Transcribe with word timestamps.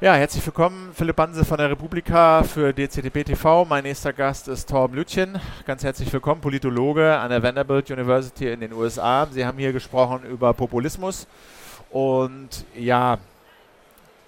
Ja, 0.00 0.14
herzlich 0.14 0.46
willkommen, 0.46 0.92
Philipp 0.94 1.16
Banse 1.16 1.44
von 1.44 1.58
der 1.58 1.70
Republika 1.70 2.44
für 2.44 2.72
DCDB 2.72 3.24
TV. 3.24 3.64
Mein 3.64 3.82
nächster 3.82 4.12
Gast 4.12 4.46
ist 4.46 4.68
Torben 4.68 4.94
Lütchen. 4.94 5.40
Ganz 5.66 5.82
herzlich 5.82 6.12
willkommen, 6.12 6.40
Politologe 6.40 7.18
an 7.18 7.30
der 7.30 7.42
Vanderbilt 7.42 7.90
University 7.90 8.46
in 8.46 8.60
den 8.60 8.72
USA. 8.72 9.26
Sie 9.28 9.44
haben 9.44 9.58
hier 9.58 9.72
gesprochen 9.72 10.22
über 10.22 10.54
Populismus 10.54 11.26
und 11.90 12.64
ja, 12.76 13.18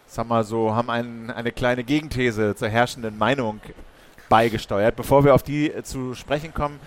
sag 0.08 0.26
mal 0.26 0.42
so, 0.42 0.74
haben 0.74 0.90
ein, 0.90 1.30
eine 1.30 1.52
kleine 1.52 1.84
Gegenthese 1.84 2.56
zur 2.56 2.68
herrschenden 2.68 3.16
Meinung 3.16 3.60
beigesteuert. 4.28 4.96
Bevor 4.96 5.24
wir 5.24 5.36
auf 5.36 5.44
die 5.44 5.72
zu 5.84 6.16
sprechen 6.16 6.52
kommen, 6.52 6.80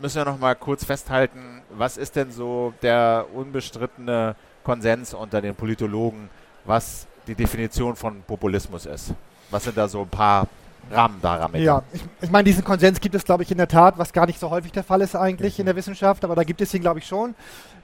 müssen 0.00 0.16
wir 0.16 0.24
noch 0.24 0.40
mal 0.40 0.56
kurz 0.56 0.84
festhalten, 0.84 1.62
was 1.70 1.96
ist 1.96 2.16
denn 2.16 2.32
so 2.32 2.74
der 2.82 3.26
unbestrittene 3.32 4.34
Konsens 4.64 5.14
unter 5.14 5.40
den 5.40 5.54
Politologen, 5.54 6.28
was 6.64 7.06
die 7.26 7.34
Definition 7.34 7.96
von 7.96 8.22
Populismus 8.22 8.86
ist. 8.86 9.14
Was 9.50 9.64
sind 9.64 9.76
da 9.76 9.88
so 9.88 10.02
ein 10.02 10.08
paar 10.08 10.46
Rahmenparameter? 10.90 11.64
Ja, 11.64 11.82
ich, 11.92 12.02
ich 12.20 12.30
meine, 12.30 12.44
diesen 12.44 12.64
Konsens 12.64 13.00
gibt 13.00 13.14
es, 13.14 13.24
glaube 13.24 13.42
ich, 13.42 13.50
in 13.50 13.58
der 13.58 13.68
Tat, 13.68 13.98
was 13.98 14.12
gar 14.12 14.26
nicht 14.26 14.38
so 14.38 14.50
häufig 14.50 14.72
der 14.72 14.84
Fall 14.84 15.00
ist 15.00 15.16
eigentlich 15.16 15.58
mhm. 15.58 15.62
in 15.62 15.66
der 15.66 15.76
Wissenschaft, 15.76 16.24
aber 16.24 16.34
da 16.34 16.44
gibt 16.44 16.60
es 16.60 16.74
ihn, 16.74 16.80
glaube 16.80 16.98
ich, 16.98 17.06
schon 17.06 17.34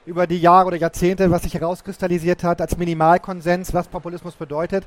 über 0.07 0.27
die 0.27 0.39
Jahre 0.39 0.69
oder 0.69 0.77
Jahrzehnte, 0.77 1.31
was 1.31 1.43
sich 1.43 1.55
herauskristallisiert 1.55 2.43
hat 2.43 2.61
als 2.61 2.77
Minimalkonsens, 2.77 3.75
was 3.75 3.89
Populismus 3.89 4.35
bedeutet. 4.35 4.87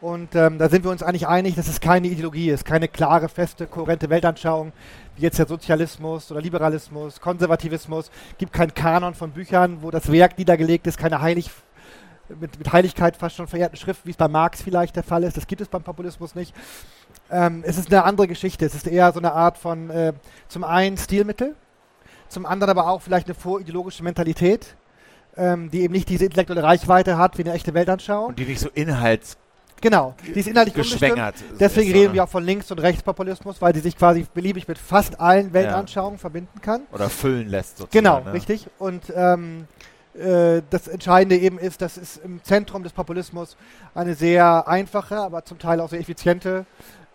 Und 0.00 0.36
ähm, 0.36 0.58
da 0.58 0.68
sind 0.68 0.84
wir 0.84 0.92
uns 0.92 1.02
eigentlich 1.02 1.26
einig, 1.26 1.56
dass 1.56 1.66
es 1.66 1.80
keine 1.80 2.06
Ideologie 2.06 2.50
ist, 2.50 2.64
keine 2.64 2.86
klare, 2.86 3.28
feste, 3.28 3.66
kohärente 3.66 4.08
Weltanschauung, 4.10 4.72
wie 5.16 5.22
jetzt 5.22 5.40
der 5.40 5.48
Sozialismus 5.48 6.30
oder 6.30 6.40
Liberalismus, 6.40 7.20
Konservativismus. 7.20 8.10
Es 8.32 8.38
gibt 8.38 8.52
keinen 8.52 8.74
Kanon 8.74 9.14
von 9.14 9.32
Büchern, 9.32 9.78
wo 9.80 9.90
das 9.90 10.12
Werk 10.12 10.38
niedergelegt 10.38 10.86
ist, 10.86 10.98
keine 10.98 11.20
heilig 11.20 11.50
mit, 12.40 12.58
mit 12.58 12.72
Heiligkeit 12.72 13.16
fast 13.16 13.36
schon 13.36 13.46
verehrten 13.46 13.76
Schrift, 13.76 14.04
wie 14.04 14.10
es 14.10 14.16
bei 14.16 14.28
Marx 14.28 14.62
vielleicht 14.62 14.96
der 14.96 15.02
Fall 15.02 15.24
ist. 15.24 15.36
Das 15.36 15.46
gibt 15.46 15.60
es 15.60 15.68
beim 15.68 15.82
Populismus 15.82 16.34
nicht. 16.34 16.54
Ähm, 17.30 17.62
es 17.64 17.78
ist 17.78 17.92
eine 17.92 18.04
andere 18.04 18.28
Geschichte. 18.28 18.64
Es 18.64 18.74
ist 18.74 18.86
eher 18.86 19.12
so 19.12 19.18
eine 19.18 19.32
Art 19.32 19.58
von, 19.58 19.90
äh, 19.90 20.12
zum 20.48 20.64
einen 20.64 20.96
Stilmittel, 20.96 21.54
zum 22.28 22.46
anderen 22.46 22.70
aber 22.70 22.88
auch 22.88 23.02
vielleicht 23.02 23.26
eine 23.26 23.34
vorideologische 23.34 24.02
Mentalität, 24.02 24.76
ähm, 25.36 25.70
die 25.70 25.82
eben 25.82 25.92
nicht 25.92 26.08
diese 26.08 26.24
intellektuelle 26.24 26.62
Reichweite 26.62 27.16
hat 27.16 27.38
wie 27.38 27.42
eine 27.42 27.52
echte 27.52 27.74
Weltanschauung. 27.74 28.28
Und 28.28 28.38
die 28.38 28.44
nicht 28.44 28.60
so 28.60 28.68
inhalts 28.70 29.36
Genau, 29.80 30.14
die 30.24 30.40
ist 30.40 30.48
inhaltlich 30.48 30.74
geschwängert. 30.74 31.36
Deswegen 31.60 31.92
reden 31.92 32.12
wir 32.12 32.24
auch 32.24 32.28
von 32.28 32.44
Links- 32.44 32.70
und 32.70 32.80
Rechtspopulismus, 32.80 33.60
weil 33.62 33.72
die 33.72 33.80
sich 33.80 33.96
quasi 33.96 34.26
beliebig 34.34 34.66
mit 34.66 34.78
fast 34.78 35.20
allen 35.20 35.52
Weltanschauungen 35.52 36.16
ja. 36.16 36.20
verbinden 36.20 36.60
kann. 36.60 36.82
Oder 36.92 37.08
füllen 37.08 37.48
lässt 37.48 37.78
sozusagen. 37.78 37.92
Genau, 37.92 38.20
ne? 38.20 38.32
richtig. 38.32 38.66
Und 38.78 39.04
ähm, 39.14 39.66
äh, 40.18 40.62
das 40.70 40.88
Entscheidende 40.88 41.36
eben 41.36 41.58
ist, 41.58 41.80
dass 41.80 41.96
es 41.96 42.16
im 42.18 42.42
Zentrum 42.42 42.82
des 42.82 42.92
Populismus 42.92 43.56
eine 43.94 44.14
sehr 44.14 44.66
einfache, 44.66 45.16
aber 45.16 45.44
zum 45.44 45.58
Teil 45.58 45.80
auch 45.80 45.88
sehr 45.88 46.00
effiziente 46.00 46.66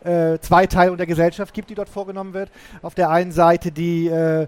äh, 0.04 0.40
Zweiteilung 0.40 0.98
der 0.98 1.06
Gesellschaft 1.06 1.54
gibt, 1.54 1.70
die 1.70 1.76
dort 1.76 1.90
vorgenommen 1.90 2.34
wird. 2.34 2.50
Auf 2.82 2.96
der 2.96 3.10
einen 3.10 3.32
Seite 3.32 3.72
die 3.72 4.08
äh, 4.08 4.48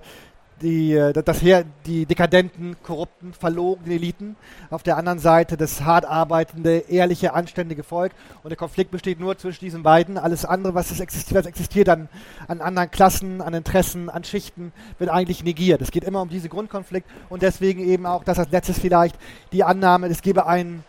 die, 0.62 0.94
äh, 0.94 1.14
das 1.14 1.42
her, 1.42 1.66
die 1.86 2.06
dekadenten, 2.06 2.76
korrupten, 2.82 3.34
verlogenen 3.34 3.92
Eliten, 3.92 4.36
auf 4.70 4.84
der 4.84 4.98
anderen 4.98 5.20
Seite 5.20 5.58
das 5.58 5.82
hart 5.82 6.06
arbeitende, 6.06 6.78
ehrliche, 6.90 7.34
anständige 7.34 7.84
Volk. 7.84 8.14
Und 8.44 8.50
der 8.50 8.58
Konflikt 8.58 8.92
besteht 8.92 9.20
nur 9.20 9.38
zwischen 9.38 9.66
diesen 9.66 9.84
beiden. 9.84 10.18
Alles 10.18 10.46
andere, 10.46 10.74
was, 10.74 10.98
existiert, 11.00 11.40
was 11.40 11.46
existiert 11.46 11.90
an, 11.90 12.10
an 12.48 12.62
anderen 12.62 12.92
Klassen, 12.92 13.42
an 13.42 13.54
Interessen, 13.54 14.10
an 14.10 14.24
Schichten, 14.24 14.72
wird 14.98 15.10
eigentlich 15.10 15.44
negiert. 15.44 15.82
Es 15.82 15.92
geht 15.92 16.04
immer 16.04 16.22
um 16.22 16.30
diesen 16.30 16.50
Grundkonflikt 16.50 17.10
und 17.30 17.42
deswegen 17.42 17.82
eben 17.82 18.06
auch, 18.06 18.24
das 18.24 18.40
als 18.40 18.52
letztes 18.52 18.80
vielleicht, 18.80 19.18
die 19.52 19.64
Annahme, 19.64 20.08
es 20.08 20.22
gebe 20.22 20.48
einen 20.48 20.84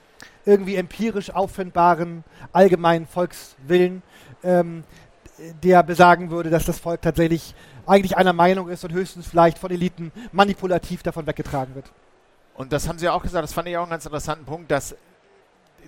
irgendwie 0.44 0.76
empirisch 0.76 1.30
auffindbaren 1.30 2.22
allgemeinen 2.52 3.06
Volkswillen, 3.06 4.02
ähm, 4.44 4.84
der 5.62 5.82
besagen 5.82 6.30
würde, 6.30 6.50
dass 6.50 6.64
das 6.64 6.78
Volk 6.78 7.02
tatsächlich 7.02 7.54
eigentlich 7.86 8.16
einer 8.16 8.32
Meinung 8.32 8.68
ist 8.68 8.84
und 8.84 8.92
höchstens 8.92 9.26
vielleicht 9.26 9.58
von 9.58 9.70
Eliten 9.70 10.12
manipulativ 10.32 11.02
davon 11.02 11.26
weggetragen 11.26 11.74
wird. 11.74 11.90
Und 12.54 12.72
das 12.72 12.88
haben 12.88 12.98
Sie 12.98 13.08
auch 13.08 13.22
gesagt, 13.22 13.44
das 13.44 13.52
fand 13.52 13.68
ich 13.68 13.76
auch 13.76 13.82
einen 13.82 13.90
ganz 13.90 14.06
interessanten 14.06 14.44
Punkt, 14.44 14.70
dass 14.70 14.96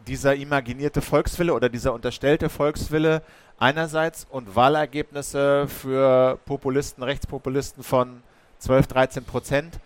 dieser 0.06 0.34
imaginierte 0.34 1.02
Volkswille 1.02 1.52
oder 1.54 1.68
dieser 1.68 1.92
unterstellte 1.92 2.48
Volkswille 2.48 3.22
einerseits 3.58 4.26
und 4.30 4.54
Wahlergebnisse 4.54 5.66
für 5.66 6.38
Populisten, 6.44 7.02
Rechtspopulisten 7.02 7.82
von 7.82 8.22
12, 8.58 8.86
13 8.86 9.24
Prozent 9.24 9.80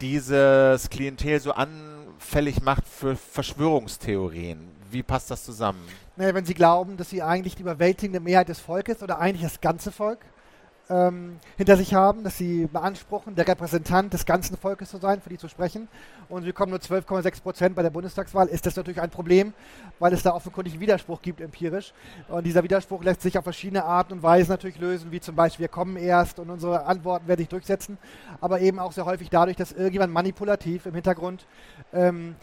dieses 0.00 0.90
Klientel 0.90 1.40
so 1.40 1.52
anfällig 1.52 2.62
macht 2.62 2.86
für 2.86 3.16
Verschwörungstheorien. 3.16 4.60
Wie 4.90 5.02
passt 5.02 5.30
das 5.30 5.44
zusammen? 5.44 5.86
Naja, 6.18 6.34
wenn 6.34 6.44
Sie 6.44 6.54
glauben, 6.54 6.96
dass 6.96 7.10
Sie 7.10 7.22
eigentlich 7.22 7.54
die 7.54 7.62
überwältigende 7.62 8.18
Mehrheit 8.18 8.48
des 8.48 8.58
Volkes 8.58 9.04
oder 9.04 9.20
eigentlich 9.20 9.44
das 9.44 9.60
ganze 9.60 9.92
Volk 9.92 10.18
ähm, 10.90 11.38
hinter 11.56 11.76
sich 11.76 11.94
haben, 11.94 12.24
dass 12.24 12.38
sie 12.38 12.66
beanspruchen, 12.66 13.34
der 13.34 13.46
Repräsentant 13.46 14.12
des 14.12 14.26
ganzen 14.26 14.56
Volkes 14.56 14.90
zu 14.90 14.98
sein, 14.98 15.20
für 15.20 15.28
die 15.28 15.38
zu 15.38 15.48
sprechen. 15.48 15.88
Und 16.28 16.44
wir 16.44 16.52
kommen 16.52 16.70
nur 16.70 16.80
12,6 16.80 17.42
Prozent 17.42 17.76
bei 17.76 17.82
der 17.82 17.90
Bundestagswahl, 17.90 18.48
ist 18.48 18.66
das 18.66 18.76
natürlich 18.76 19.00
ein 19.00 19.10
Problem, 19.10 19.52
weil 19.98 20.12
es 20.12 20.22
da 20.22 20.34
offenkundig 20.34 20.74
einen 20.74 20.80
Widerspruch 20.80 21.22
gibt 21.22 21.40
empirisch. 21.40 21.92
Und 22.28 22.44
dieser 22.44 22.62
Widerspruch 22.62 23.02
lässt 23.04 23.22
sich 23.22 23.38
auf 23.38 23.44
verschiedene 23.44 23.84
Arten 23.84 24.14
und 24.14 24.22
Weisen 24.22 24.50
natürlich 24.50 24.78
lösen, 24.78 25.12
wie 25.12 25.20
zum 25.20 25.36
Beispiel 25.36 25.64
wir 25.64 25.68
kommen 25.68 25.96
erst 25.96 26.38
und 26.38 26.50
unsere 26.50 26.86
Antworten 26.86 27.28
werden 27.28 27.40
sich 27.40 27.48
durchsetzen, 27.48 27.98
aber 28.40 28.60
eben 28.60 28.78
auch 28.78 28.92
sehr 28.92 29.04
häufig 29.04 29.30
dadurch, 29.30 29.56
dass 29.56 29.72
irgendjemand 29.72 30.12
manipulativ 30.12 30.86
im 30.86 30.94
Hintergrund 30.94 31.46
ähm, 31.92 32.34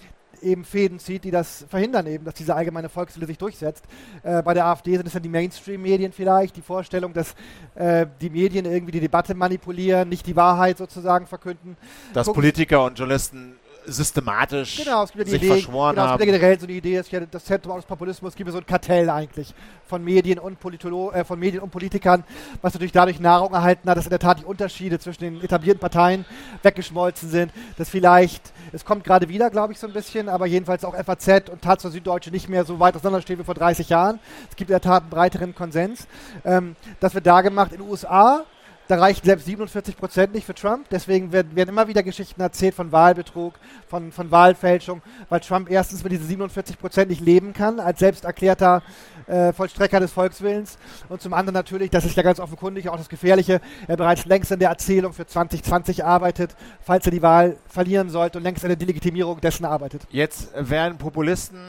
eben 0.41 0.63
Fäden 0.63 0.99
zieht, 0.99 1.23
die 1.23 1.31
das 1.31 1.65
verhindern 1.69 2.07
eben, 2.07 2.25
dass 2.25 2.33
diese 2.35 2.55
allgemeine 2.55 2.89
Volkswille 2.89 3.25
sich 3.27 3.37
durchsetzt. 3.37 3.85
Äh, 4.23 4.41
bei 4.43 4.53
der 4.53 4.65
AfD 4.65 4.95
sind 4.95 5.07
es 5.07 5.13
dann 5.13 5.23
die 5.23 5.29
Mainstream-Medien 5.29 6.11
vielleicht, 6.11 6.55
die 6.55 6.61
Vorstellung, 6.61 7.13
dass 7.13 7.35
äh, 7.75 8.05
die 8.21 8.29
Medien 8.29 8.65
irgendwie 8.65 8.91
die 8.91 8.99
Debatte 8.99 9.35
manipulieren, 9.35 10.09
nicht 10.09 10.27
die 10.27 10.35
Wahrheit 10.35 10.77
sozusagen 10.77 11.27
verkünden. 11.27 11.77
Dass 12.13 12.27
Gucken, 12.27 12.41
Politiker 12.41 12.85
und 12.85 12.97
Journalisten 12.97 13.55
systematisch 13.87 14.83
genau, 14.83 15.03
es 15.03 15.11
gibt 15.11 15.19
ja 15.19 15.23
die 15.25 15.31
sich 15.31 15.41
Idee, 15.41 15.51
verschworen 15.53 15.95
genau, 15.95 16.07
haben. 16.07 16.13
Es 16.13 16.19
gibt 16.19 16.31
ja 16.31 16.37
generell 16.37 16.59
so 16.59 16.65
eine 16.65 16.75
Idee, 16.75 16.97
dass 16.97 17.11
ja 17.11 17.19
das 17.19 17.45
Zentrum 17.45 17.75
des 17.75 17.85
Populismus 17.85 18.35
gibt 18.35 18.51
so 18.51 18.57
ein 18.57 18.65
Kartell 18.65 19.09
eigentlich 19.09 19.53
von 19.87 20.03
Medien 20.03 20.39
und 20.39 20.59
Politolo 20.59 21.11
äh, 21.11 21.23
von 21.23 21.39
Medien 21.39 21.61
und 21.61 21.69
Politikern, 21.69 22.23
was 22.61 22.73
natürlich 22.73 22.91
dadurch 22.91 23.19
Nahrung 23.19 23.53
erhalten 23.53 23.89
hat, 23.89 23.97
dass 23.97 24.05
in 24.05 24.09
der 24.09 24.19
Tat 24.19 24.39
die 24.39 24.45
Unterschiede 24.45 24.99
zwischen 24.99 25.21
den 25.21 25.41
etablierten 25.43 25.79
Parteien 25.79 26.25
weggeschmolzen 26.63 27.29
sind, 27.29 27.51
dass 27.77 27.89
vielleicht, 27.89 28.53
es 28.71 28.85
kommt 28.85 29.03
gerade 29.03 29.29
wieder, 29.29 29.49
glaube 29.49 29.73
ich, 29.73 29.79
so 29.79 29.87
ein 29.87 29.93
bisschen, 29.93 30.29
aber 30.29 30.45
jedenfalls 30.45 30.83
auch 30.83 30.95
FAZ 30.95 31.49
und 31.49 31.61
Taz 31.61 31.85
und 31.85 31.91
Süddeutsche 31.91 32.31
nicht 32.31 32.49
mehr 32.49 32.65
so 32.65 32.79
weit 32.79 32.95
auseinanderstehen 32.95 33.39
wie 33.39 33.43
vor 33.43 33.55
30 33.55 33.89
Jahren. 33.89 34.19
Es 34.49 34.55
gibt 34.55 34.69
in 34.69 34.73
der 34.73 34.81
Tat 34.81 35.03
einen 35.03 35.09
breiteren 35.09 35.55
Konsens. 35.55 36.07
Ähm, 36.43 36.75
das 36.99 37.13
wird 37.13 37.27
da 37.27 37.41
gemacht 37.41 37.71
in 37.71 37.79
den 37.79 37.89
USA, 37.89 38.43
da 38.87 38.97
reichen 38.97 39.25
selbst 39.25 39.45
47 39.45 39.97
Prozent 39.97 40.33
nicht 40.33 40.45
für 40.45 40.53
Trump. 40.53 40.87
Deswegen 40.89 41.31
werden, 41.31 41.55
werden, 41.55 41.69
immer 41.69 41.87
wieder 41.87 42.03
Geschichten 42.03 42.41
erzählt 42.41 42.75
von 42.75 42.91
Wahlbetrug, 42.91 43.55
von, 43.87 44.11
von 44.11 44.31
Wahlfälschung, 44.31 45.01
weil 45.29 45.39
Trump 45.39 45.69
erstens 45.69 46.03
mit 46.03 46.11
diesen 46.11 46.27
47 46.27 46.77
Prozent 46.79 47.09
nicht 47.09 47.21
leben 47.21 47.53
kann, 47.53 47.79
als 47.79 47.99
selbst 47.99 48.25
erklärter 48.25 48.83
äh, 49.27 49.53
Vollstrecker 49.53 49.99
des 49.99 50.11
Volkswillens. 50.11 50.77
Und 51.09 51.21
zum 51.21 51.33
anderen 51.33 51.55
natürlich, 51.55 51.89
das 51.89 52.05
ist 52.05 52.15
ja 52.15 52.23
ganz 52.23 52.39
offenkundig 52.39 52.89
auch 52.89 52.97
das 52.97 53.09
Gefährliche, 53.09 53.61
er 53.87 53.97
bereits 53.97 54.25
längst 54.25 54.51
in 54.51 54.59
der 54.59 54.69
Erzählung 54.69 55.13
für 55.13 55.25
2020 55.25 56.05
arbeitet, 56.05 56.55
falls 56.81 57.05
er 57.05 57.11
die 57.11 57.21
Wahl 57.21 57.57
verlieren 57.67 58.09
sollte 58.09 58.37
und 58.37 58.43
längst 58.43 58.63
an 58.63 58.69
der 58.69 58.77
Delegitimierung 58.77 59.41
dessen 59.41 59.65
arbeitet. 59.65 60.03
Jetzt 60.11 60.51
werden 60.55 60.97
Populisten, 60.97 61.59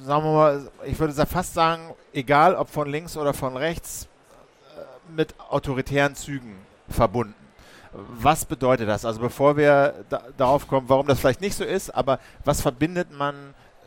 sagen 0.00 0.24
wir 0.24 0.32
mal, 0.32 0.70
ich 0.86 0.98
würde 0.98 1.14
fast 1.26 1.54
sagen, 1.54 1.94
egal 2.12 2.54
ob 2.54 2.68
von 2.68 2.88
links 2.88 3.16
oder 3.16 3.34
von 3.34 3.56
rechts, 3.56 4.09
mit 5.14 5.34
autoritären 5.38 6.14
Zügen 6.14 6.56
verbunden. 6.88 7.34
Was 7.92 8.44
bedeutet 8.44 8.88
das? 8.88 9.04
Also 9.04 9.20
bevor 9.20 9.56
wir 9.56 9.94
da, 10.08 10.22
darauf 10.36 10.68
kommen, 10.68 10.88
warum 10.88 11.06
das 11.06 11.18
vielleicht 11.20 11.40
nicht 11.40 11.56
so 11.56 11.64
ist, 11.64 11.90
aber 11.90 12.20
was 12.44 12.60
verbindet 12.60 13.08
man 13.16 13.34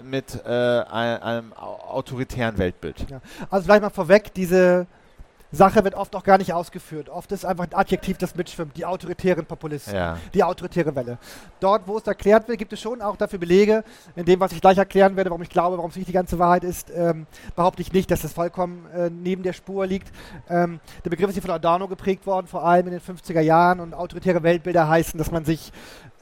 mit 0.02 0.44
äh, 0.46 0.50
einem, 0.50 1.54
autoritären 1.54 2.58
Weltbild? 2.58 3.10
Ja. 3.10 3.22
Also 3.50 3.66
vielleicht 3.66 3.82
mal 3.82 3.90
vorweg, 3.90 4.34
diese 4.34 4.88
Sache 5.54 5.84
wird 5.84 5.94
oft 5.94 6.16
auch 6.16 6.24
gar 6.24 6.40
nicht 6.40 6.52
ausgeführt. 6.52 7.10
Oft 7.10 7.32
ist 7.32 7.46
einfach 7.46 7.66
ein 7.66 7.74
Adjektiv, 7.74 8.18
das 8.18 8.36
mitschwimmt, 8.36 8.76
die 8.76 8.86
autoritären 8.86 9.46
Populisten, 9.46 9.94
ja. 9.96 10.18
die 10.34 10.44
autoritäre 10.44 10.96
Welle. 10.96 11.20
Dort, 11.60 11.88
wo 11.88 11.98
es 11.98 12.08
erklärt 12.08 12.48
wird, 12.48 12.58
gibt 12.58 12.74
es 12.74 12.82
schon 12.82 13.04
auch 13.04 13.16
dafür 13.16 13.38
Belege, 13.38 13.84
in 14.16 14.26
dem, 14.26 14.40
was 14.40 14.52
ich 14.52 14.62
gleich 14.62 14.80
erklären 14.80 15.16
werde, 15.16 15.30
warum 15.30 15.44
ich 15.44 15.50
glaube, 15.50 15.78
warum 15.78 15.92
es 15.92 15.96
nicht 15.96 16.08
die 16.08 16.14
ganze 16.14 16.40
Wahrheit 16.40 16.64
ist, 16.64 16.92
ähm, 16.96 17.28
behaupte 17.56 17.84
ich 17.84 17.94
nicht, 17.94 18.10
dass 18.10 18.24
es 18.24 18.34
vollkommen 18.34 18.88
äh, 18.96 19.12
neben 19.12 19.44
der 19.44 19.54
Spur 19.54 19.86
liegt. 19.86 20.12
Ähm, 20.50 20.80
der 21.06 21.12
Begriff 21.12 21.30
ist 21.30 21.36
hier 21.36 21.44
von 21.44 21.52
Adorno 21.52 21.88
geprägt 21.88 22.26
worden, 22.26 22.48
vor 22.48 22.66
allem 22.66 22.88
in 22.88 22.94
den 22.94 23.02
50er 23.02 23.42
Jahren 23.42 23.80
und 23.80 23.94
autoritäre 23.94 24.42
Weltbilder 24.42 24.90
heißen, 24.90 25.20
dass 25.20 25.30
man 25.30 25.46
sich, 25.46 25.72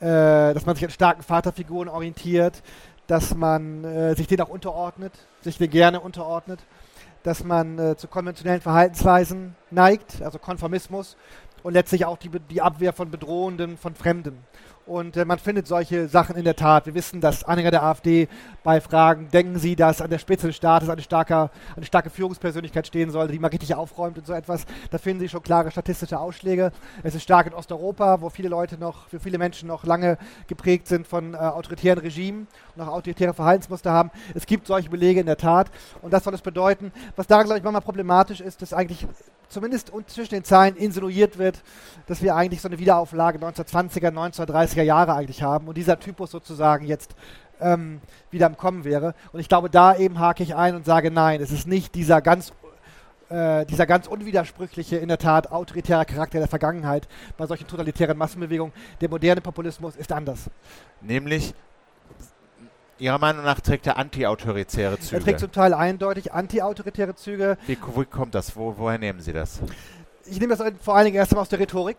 äh, 0.01 0.53
dass 0.53 0.65
man 0.65 0.75
sich 0.75 0.83
an 0.83 0.91
starken 0.91 1.23
Vaterfiguren 1.23 1.87
orientiert, 1.87 2.61
dass 3.07 3.33
man 3.33 3.85
äh, 3.85 4.13
sich 4.15 4.27
denen 4.27 4.41
auch 4.41 4.49
unterordnet, 4.49 5.13
sich 5.41 5.57
denen 5.57 5.71
gerne 5.71 6.01
unterordnet 6.01 6.59
dass 7.23 7.43
man 7.43 7.77
äh, 7.77 7.95
zu 7.97 8.07
konventionellen 8.07 8.61
Verhaltensweisen 8.61 9.55
neigt, 9.69 10.21
also 10.21 10.39
Konformismus. 10.39 11.15
Und 11.63 11.73
letztlich 11.73 12.05
auch 12.05 12.17
die, 12.17 12.29
die 12.49 12.61
Abwehr 12.61 12.93
von 12.93 13.11
Bedrohenden, 13.11 13.77
von 13.77 13.95
Fremden. 13.95 14.43
Und 14.85 15.15
äh, 15.15 15.25
man 15.25 15.39
findet 15.39 15.67
solche 15.67 16.07
Sachen 16.07 16.35
in 16.35 16.43
der 16.43 16.55
Tat. 16.55 16.85
Wir 16.85 16.93
wissen, 16.93 17.21
dass 17.21 17.43
Anhänger 17.43 17.71
der 17.71 17.83
AfD 17.83 18.27
bei 18.63 18.81
Fragen, 18.81 19.29
denken 19.29 19.59
Sie, 19.59 19.75
dass 19.75 20.01
an 20.01 20.09
der 20.09 20.17
Spitze 20.17 20.47
des 20.47 20.55
Staates 20.55 20.89
eine 20.89 21.01
starke, 21.01 21.49
eine 21.75 21.85
starke 21.85 22.09
Führungspersönlichkeit 22.09 22.87
stehen 22.87 23.11
sollte, 23.11 23.31
die 23.31 23.39
mal 23.39 23.49
richtig 23.49 23.75
aufräumt 23.75 24.17
und 24.17 24.25
so 24.25 24.33
etwas. 24.33 24.65
Da 24.89 24.97
finden 24.97 25.21
Sie 25.21 25.29
schon 25.29 25.43
klare 25.43 25.71
statistische 25.71 26.19
Ausschläge. 26.19 26.71
Es 27.03 27.15
ist 27.15 27.23
stark 27.23 27.47
in 27.47 27.53
Osteuropa, 27.53 28.21
wo 28.21 28.29
viele 28.29 28.49
Leute 28.49 28.77
noch, 28.77 29.07
für 29.07 29.19
viele 29.19 29.37
Menschen 29.37 29.67
noch 29.67 29.85
lange 29.85 30.17
geprägt 30.47 30.87
sind 30.87 31.07
von 31.07 31.35
äh, 31.35 31.37
autoritären 31.37 31.99
Regimen 31.99 32.47
und 32.75 32.81
auch 32.81 32.89
autoritäre 32.89 33.33
Verhaltensmuster 33.33 33.91
haben. 33.91 34.11
Es 34.33 34.45
gibt 34.45 34.67
solche 34.67 34.89
Belege 34.89 35.19
in 35.19 35.25
der 35.25 35.37
Tat. 35.37 35.71
Und 36.01 36.11
das 36.11 36.23
soll 36.23 36.33
es 36.33 36.41
bedeuten. 36.41 36.91
Was 37.15 37.27
daran, 37.27 37.45
glaube 37.45 37.59
ich, 37.59 37.63
manchmal 37.63 37.81
problematisch 37.81 38.41
ist, 38.41 38.61
dass 38.61 38.73
eigentlich 38.73 39.07
zumindest 39.51 39.91
zwischen 40.07 40.33
den 40.33 40.43
Zeilen 40.43 40.75
insinuiert 40.75 41.37
wird, 41.37 41.61
dass 42.07 42.21
wir 42.21 42.35
eigentlich 42.35 42.61
so 42.61 42.67
eine 42.67 42.79
Wiederauflage 42.79 43.37
1920er, 43.37 44.09
1930er 44.09 44.83
Jahre 44.83 45.13
eigentlich 45.13 45.43
haben 45.43 45.67
und 45.67 45.77
dieser 45.77 45.99
Typus 45.99 46.31
sozusagen 46.31 46.85
jetzt 46.85 47.15
ähm, 47.59 48.01
wieder 48.31 48.47
im 48.47 48.57
Kommen 48.57 48.83
wäre. 48.83 49.13
Und 49.31 49.39
ich 49.39 49.49
glaube, 49.49 49.69
da 49.69 49.95
eben 49.95 50.19
hake 50.19 50.43
ich 50.43 50.55
ein 50.55 50.75
und 50.75 50.85
sage, 50.85 51.11
nein, 51.11 51.41
es 51.41 51.51
ist 51.51 51.67
nicht 51.67 51.95
dieser 51.95 52.21
ganz 52.21 52.53
äh, 53.29 53.65
dieser 53.65 53.85
ganz 53.85 54.07
unwidersprüchliche, 54.07 54.97
in 54.97 55.07
der 55.07 55.17
Tat 55.17 55.51
autoritäre 55.51 56.05
Charakter 56.05 56.39
der 56.39 56.49
Vergangenheit 56.49 57.07
bei 57.37 57.47
solchen 57.47 57.65
totalitären 57.65 58.17
Massenbewegungen. 58.17 58.73
Der 58.99 59.09
moderne 59.09 59.39
Populismus 59.39 59.95
ist 59.95 60.11
anders. 60.11 60.49
Nämlich 60.99 61.53
Ihrer 63.01 63.17
Meinung 63.17 63.43
nach 63.43 63.59
trägt 63.59 63.87
er 63.87 63.97
antiautoritäre 63.97 64.99
Züge? 64.99 65.15
Er 65.15 65.23
trägt 65.23 65.39
zum 65.39 65.51
Teil 65.51 65.73
eindeutig 65.73 66.33
antiautoritäre 66.33 67.15
Züge. 67.15 67.57
Wie, 67.65 67.75
wie 67.95 68.05
kommt 68.05 68.35
das? 68.35 68.55
Wo, 68.55 68.75
woher 68.77 68.99
nehmen 68.99 69.21
Sie 69.21 69.33
das? 69.33 69.59
Ich 70.25 70.39
nehme 70.39 70.55
das 70.55 70.71
vor 70.79 70.95
allen 70.95 71.05
Dingen 71.05 71.17
erst 71.17 71.31
einmal 71.31 71.41
aus 71.41 71.49
der 71.49 71.57
Rhetorik 71.57 71.97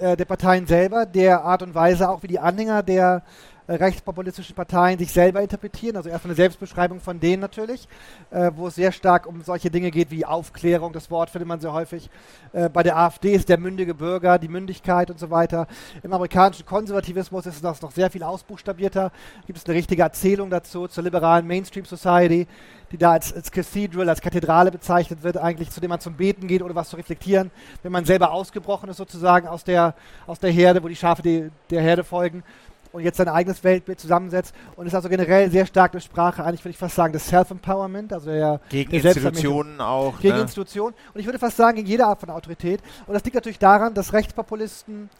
äh, 0.00 0.16
der 0.16 0.24
Parteien 0.24 0.66
selber, 0.66 1.06
der 1.06 1.44
Art 1.44 1.62
und 1.62 1.76
Weise 1.76 2.08
auch, 2.08 2.24
wie 2.24 2.26
die 2.26 2.40
Anhänger 2.40 2.82
der 2.82 3.22
äh, 3.70 3.74
rechtspopulistischen 3.74 4.56
Parteien 4.56 4.98
sich 4.98 5.12
selber 5.12 5.40
interpretieren. 5.40 5.96
Also 5.96 6.08
erstmal 6.08 6.30
eine 6.30 6.36
Selbstbeschreibung 6.36 6.98
von 6.98 7.20
denen 7.20 7.40
natürlich, 7.40 7.86
äh, 8.32 8.50
wo 8.56 8.66
es 8.66 8.74
sehr 8.74 8.90
stark 8.90 9.26
um 9.26 9.42
solche 9.42 9.70
Dinge 9.70 9.92
geht 9.92 10.10
wie 10.10 10.24
Aufklärung, 10.24 10.92
das 10.92 11.08
Wort 11.08 11.30
findet 11.30 11.46
man 11.46 11.60
sehr 11.60 11.72
häufig. 11.72 12.10
Äh, 12.52 12.68
bei 12.68 12.82
der 12.82 12.96
AfD 12.96 13.32
ist 13.32 13.48
der 13.48 13.58
mündige 13.58 13.94
Bürger, 13.94 14.40
die 14.40 14.48
Mündigkeit 14.48 15.08
und 15.08 15.20
so 15.20 15.30
weiter. 15.30 15.68
Im 16.02 16.12
amerikanischen 16.12 16.66
Konservativismus 16.66 17.46
ist 17.46 17.62
das 17.62 17.80
noch 17.80 17.92
sehr 17.92 18.10
viel 18.10 18.24
ausbuchstabierter. 18.24 19.12
Gibt 19.46 19.60
es 19.60 19.64
eine 19.66 19.76
richtige 19.76 20.02
Erzählung 20.02 20.50
dazu 20.50 20.88
zur 20.88 21.04
liberalen 21.04 21.46
Mainstream 21.46 21.84
Society, 21.84 22.48
die 22.90 22.98
da 22.98 23.12
als, 23.12 23.32
als 23.32 23.52
Cathedral, 23.52 24.08
als 24.08 24.20
Kathedrale 24.20 24.72
bezeichnet 24.72 25.22
wird, 25.22 25.36
eigentlich, 25.36 25.70
zu 25.70 25.80
dem 25.80 25.90
man 25.90 26.00
zum 26.00 26.14
Beten 26.14 26.48
geht 26.48 26.62
oder 26.62 26.74
was 26.74 26.88
zu 26.88 26.96
reflektieren, 26.96 27.52
wenn 27.84 27.92
man 27.92 28.04
selber 28.04 28.32
ausgebrochen 28.32 28.88
ist 28.88 28.96
sozusagen 28.96 29.46
aus 29.46 29.62
der, 29.62 29.94
aus 30.26 30.40
der 30.40 30.50
Herde, 30.50 30.82
wo 30.82 30.88
die 30.88 30.96
Schafe 30.96 31.22
die, 31.22 31.50
der 31.70 31.82
Herde 31.82 32.02
folgen 32.02 32.42
und 32.92 33.02
jetzt 33.02 33.16
sein 33.18 33.28
eigenes 33.28 33.62
Weltbild 33.64 34.00
zusammensetzt 34.00 34.54
und 34.76 34.86
ist 34.86 34.94
also 34.94 35.08
generell 35.08 35.50
sehr 35.50 35.66
stark 35.66 35.92
durch 35.92 36.04
Sprache, 36.04 36.44
eigentlich 36.44 36.64
würde 36.64 36.70
ich 36.70 36.78
fast 36.78 36.96
sagen, 36.96 37.12
das 37.12 37.26
Self-Empowerment, 37.26 38.12
also 38.12 38.30
der 38.30 38.60
gegen 38.68 38.90
der 38.90 39.04
Institutionen 39.04 39.80
auch. 39.80 40.18
Gegen 40.20 40.36
ne? 40.36 40.42
Institutionen 40.42 40.94
und 41.14 41.20
ich 41.20 41.26
würde 41.26 41.38
fast 41.38 41.56
sagen, 41.56 41.76
gegen 41.76 41.88
jede 41.88 42.06
Art 42.06 42.20
von 42.20 42.30
Autorität. 42.30 42.80
Und 43.06 43.14
das 43.14 43.24
liegt 43.24 43.34
natürlich 43.34 43.58
daran, 43.58 43.94
dass 43.94 44.12
Rechtspopulisten 44.12 45.10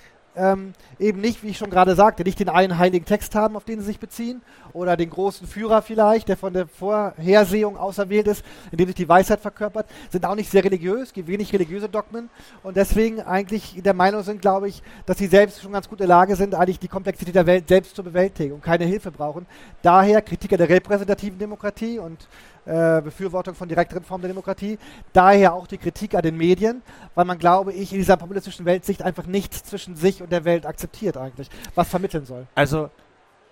ähm, 0.41 0.73
eben 0.99 1.21
nicht, 1.21 1.43
wie 1.43 1.49
ich 1.49 1.59
schon 1.59 1.71
gerade 1.71 1.95
sagte, 1.95 2.23
nicht 2.23 2.41
den 2.41 2.49
einen 2.49 2.79
heiligen 2.79 3.05
Text 3.05 3.35
haben, 3.35 3.57
auf 3.57 3.65
den 3.65 3.81
sie 3.81 3.87
sich 3.87 4.01
beziehen, 4.01 4.41
oder 4.73 4.97
den 4.97 5.11
großen 5.11 5.47
Führer 5.47 5.83
vielleicht, 5.83 6.29
der 6.29 6.37
von 6.37 6.53
der 6.53 6.67
Vorhersehung 6.67 7.77
auserwählt 7.77 8.27
ist, 8.27 8.45
in 8.71 8.79
dem 8.79 8.87
sich 8.87 8.97
die 8.97 9.09
Weisheit 9.09 9.41
verkörpert, 9.41 9.87
sind 10.11 10.25
auch 10.25 10.35
nicht 10.35 10.51
sehr 10.51 10.65
religiös, 10.65 11.13
gibt 11.13 11.29
wenig 11.29 11.53
religiöse 11.53 11.89
Dogmen 11.89 12.31
und 12.63 12.77
deswegen 12.77 13.21
eigentlich 13.21 13.81
der 13.83 13.95
Meinung 13.95 14.23
sind, 14.23 14.41
glaube 14.41 14.69
ich, 14.69 14.83
dass 15.07 15.19
sie 15.19 15.27
selbst 15.27 15.61
schon 15.61 15.73
ganz 15.73 15.89
gut 15.89 16.01
in 16.01 16.07
der 16.07 16.17
Lage 16.17 16.37
sind, 16.37 16.55
eigentlich 16.55 16.79
die 16.79 16.89
Komplexität 16.89 17.35
der 17.35 17.47
Welt 17.47 17.69
selbst 17.69 17.95
zu 17.95 18.03
bewältigen 18.03 18.55
und 18.55 18.63
keine 18.63 18.85
Hilfe 18.85 19.11
brauchen. 19.11 19.47
Daher 19.83 20.23
Kritiker 20.23 20.57
der 20.57 20.69
repräsentativen 20.69 21.39
Demokratie 21.39 21.99
und 21.99 22.29
äh, 22.71 23.03
Befürwortung 23.03 23.55
von 23.57 23.69
direkteren 23.69 24.05
Formen 24.05 24.23
der 24.23 24.29
Demokratie. 24.29 24.79
Daher 25.13 25.55
auch 25.55 25.67
die 25.67 25.79
Kritik 25.79 26.15
an 26.15 26.23
den 26.23 26.37
Medien, 26.37 26.83
weil 27.17 27.25
man, 27.25 27.39
glaube 27.39 27.73
ich, 27.73 27.93
in 27.93 27.99
dieser 27.99 28.17
populistischen 28.17 28.65
Weltsicht 28.65 29.03
einfach 29.03 29.27
nichts 29.27 29.65
zwischen 29.65 29.97
sich 29.97 30.23
und 30.23 30.31
der 30.31 30.45
Welt 30.45 30.67
akzeptiert 30.67 31.17
eigentlich, 31.17 31.49
was 31.75 31.89
vermitteln 31.89 32.25
soll. 32.27 32.47
Also 32.55 32.91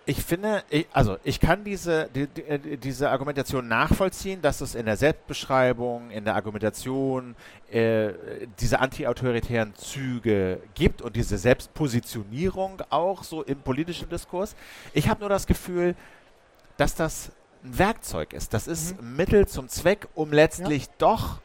ich 0.06 0.25
finde, 0.25 0.62
ich, 0.70 0.87
also 0.93 1.19
ich 1.25 1.41
kann 1.41 1.65
diese, 1.65 2.09
die, 2.15 2.29
die, 2.29 2.43
äh, 2.43 2.76
diese 2.79 3.11
Argumentation 3.11 3.67
nachvollziehen, 3.67 4.41
dass 4.41 4.61
es 4.61 4.75
in 4.75 4.87
der 4.87 4.97
Selbstbeschreibung, 4.97 6.11
in 6.11 6.25
der 6.25 6.37
Argumentation 6.37 7.35
äh, 7.71 8.11
diese 8.61 8.79
antiautoritären 8.79 9.75
Züge 9.75 10.61
gibt 10.75 11.03
und 11.03 11.17
diese 11.17 11.37
Selbstpositionierung 11.38 12.81
auch 12.88 13.25
so 13.25 13.43
im 13.43 13.59
politischen 13.59 14.09
Diskurs. 14.09 14.55
Ich 14.94 15.09
habe 15.09 15.21
nur 15.21 15.29
das 15.29 15.47
Gefühl, 15.47 15.97
dass 16.79 16.94
das 16.94 17.32
ein 17.65 17.79
Werkzeug 17.79 18.33
ist. 18.33 18.55
Das 18.55 18.67
ist 18.67 19.01
mhm. 19.01 19.17
Mittel 19.17 19.47
zum 19.47 19.69
Zweck, 19.69 20.09
um 20.15 20.33
letztlich 20.33 20.87
ja. 20.87 20.93
doch 20.99 21.41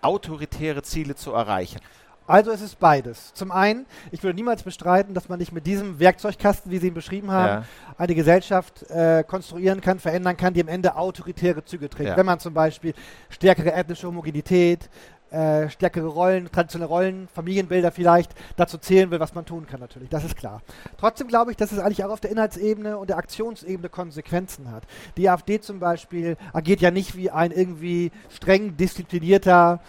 autoritäre 0.00 0.82
Ziele 0.82 1.14
zu 1.14 1.32
erreichen. 1.32 1.80
Also 2.26 2.52
es 2.52 2.60
ist 2.60 2.78
beides. 2.78 3.34
Zum 3.34 3.50
einen, 3.50 3.84
ich 4.10 4.22
würde 4.22 4.36
niemals 4.36 4.62
bestreiten, 4.62 5.12
dass 5.12 5.28
man 5.28 5.38
nicht 5.38 5.52
mit 5.52 5.66
diesem 5.66 5.98
Werkzeugkasten, 5.98 6.70
wie 6.70 6.78
Sie 6.78 6.88
ihn 6.88 6.94
beschrieben 6.94 7.30
haben, 7.30 7.62
ja. 7.62 7.94
eine 7.98 8.14
Gesellschaft 8.14 8.88
äh, 8.90 9.24
konstruieren 9.26 9.80
kann, 9.80 9.98
verändern 9.98 10.36
kann, 10.36 10.54
die 10.54 10.62
am 10.62 10.68
Ende 10.68 10.94
autoritäre 10.96 11.64
Züge 11.64 11.90
trägt. 11.90 12.10
Ja. 12.10 12.16
Wenn 12.16 12.26
man 12.26 12.38
zum 12.38 12.54
Beispiel 12.54 12.94
stärkere 13.28 13.72
ethnische 13.72 14.06
Homogenität, 14.06 14.88
äh, 15.32 15.70
stärkere 15.70 16.06
Rollen, 16.06 16.50
traditionelle 16.50 16.88
Rollen, 16.88 17.28
Familienbilder 17.34 17.90
vielleicht 17.90 18.32
dazu 18.56 18.78
zählen 18.78 19.10
will, 19.10 19.20
was 19.20 19.34
man 19.34 19.44
tun 19.44 19.66
kann 19.66 19.80
natürlich. 19.80 20.08
Das 20.08 20.24
ist 20.24 20.36
klar. 20.36 20.62
Trotzdem 20.98 21.28
glaube 21.28 21.50
ich, 21.50 21.56
dass 21.56 21.72
es 21.72 21.78
eigentlich 21.78 22.04
auch 22.04 22.10
auf 22.10 22.20
der 22.20 22.30
Inhaltsebene 22.30 22.98
und 22.98 23.08
der 23.08 23.16
Aktionsebene 23.16 23.88
Konsequenzen 23.88 24.70
hat. 24.70 24.84
Die 25.16 25.28
AfD 25.28 25.60
zum 25.60 25.80
Beispiel 25.80 26.36
agiert 26.52 26.80
ja 26.80 26.90
nicht 26.90 27.16
wie 27.16 27.30
ein 27.30 27.50
irgendwie 27.50 28.12
streng 28.28 28.76
disziplinierter 28.76 29.80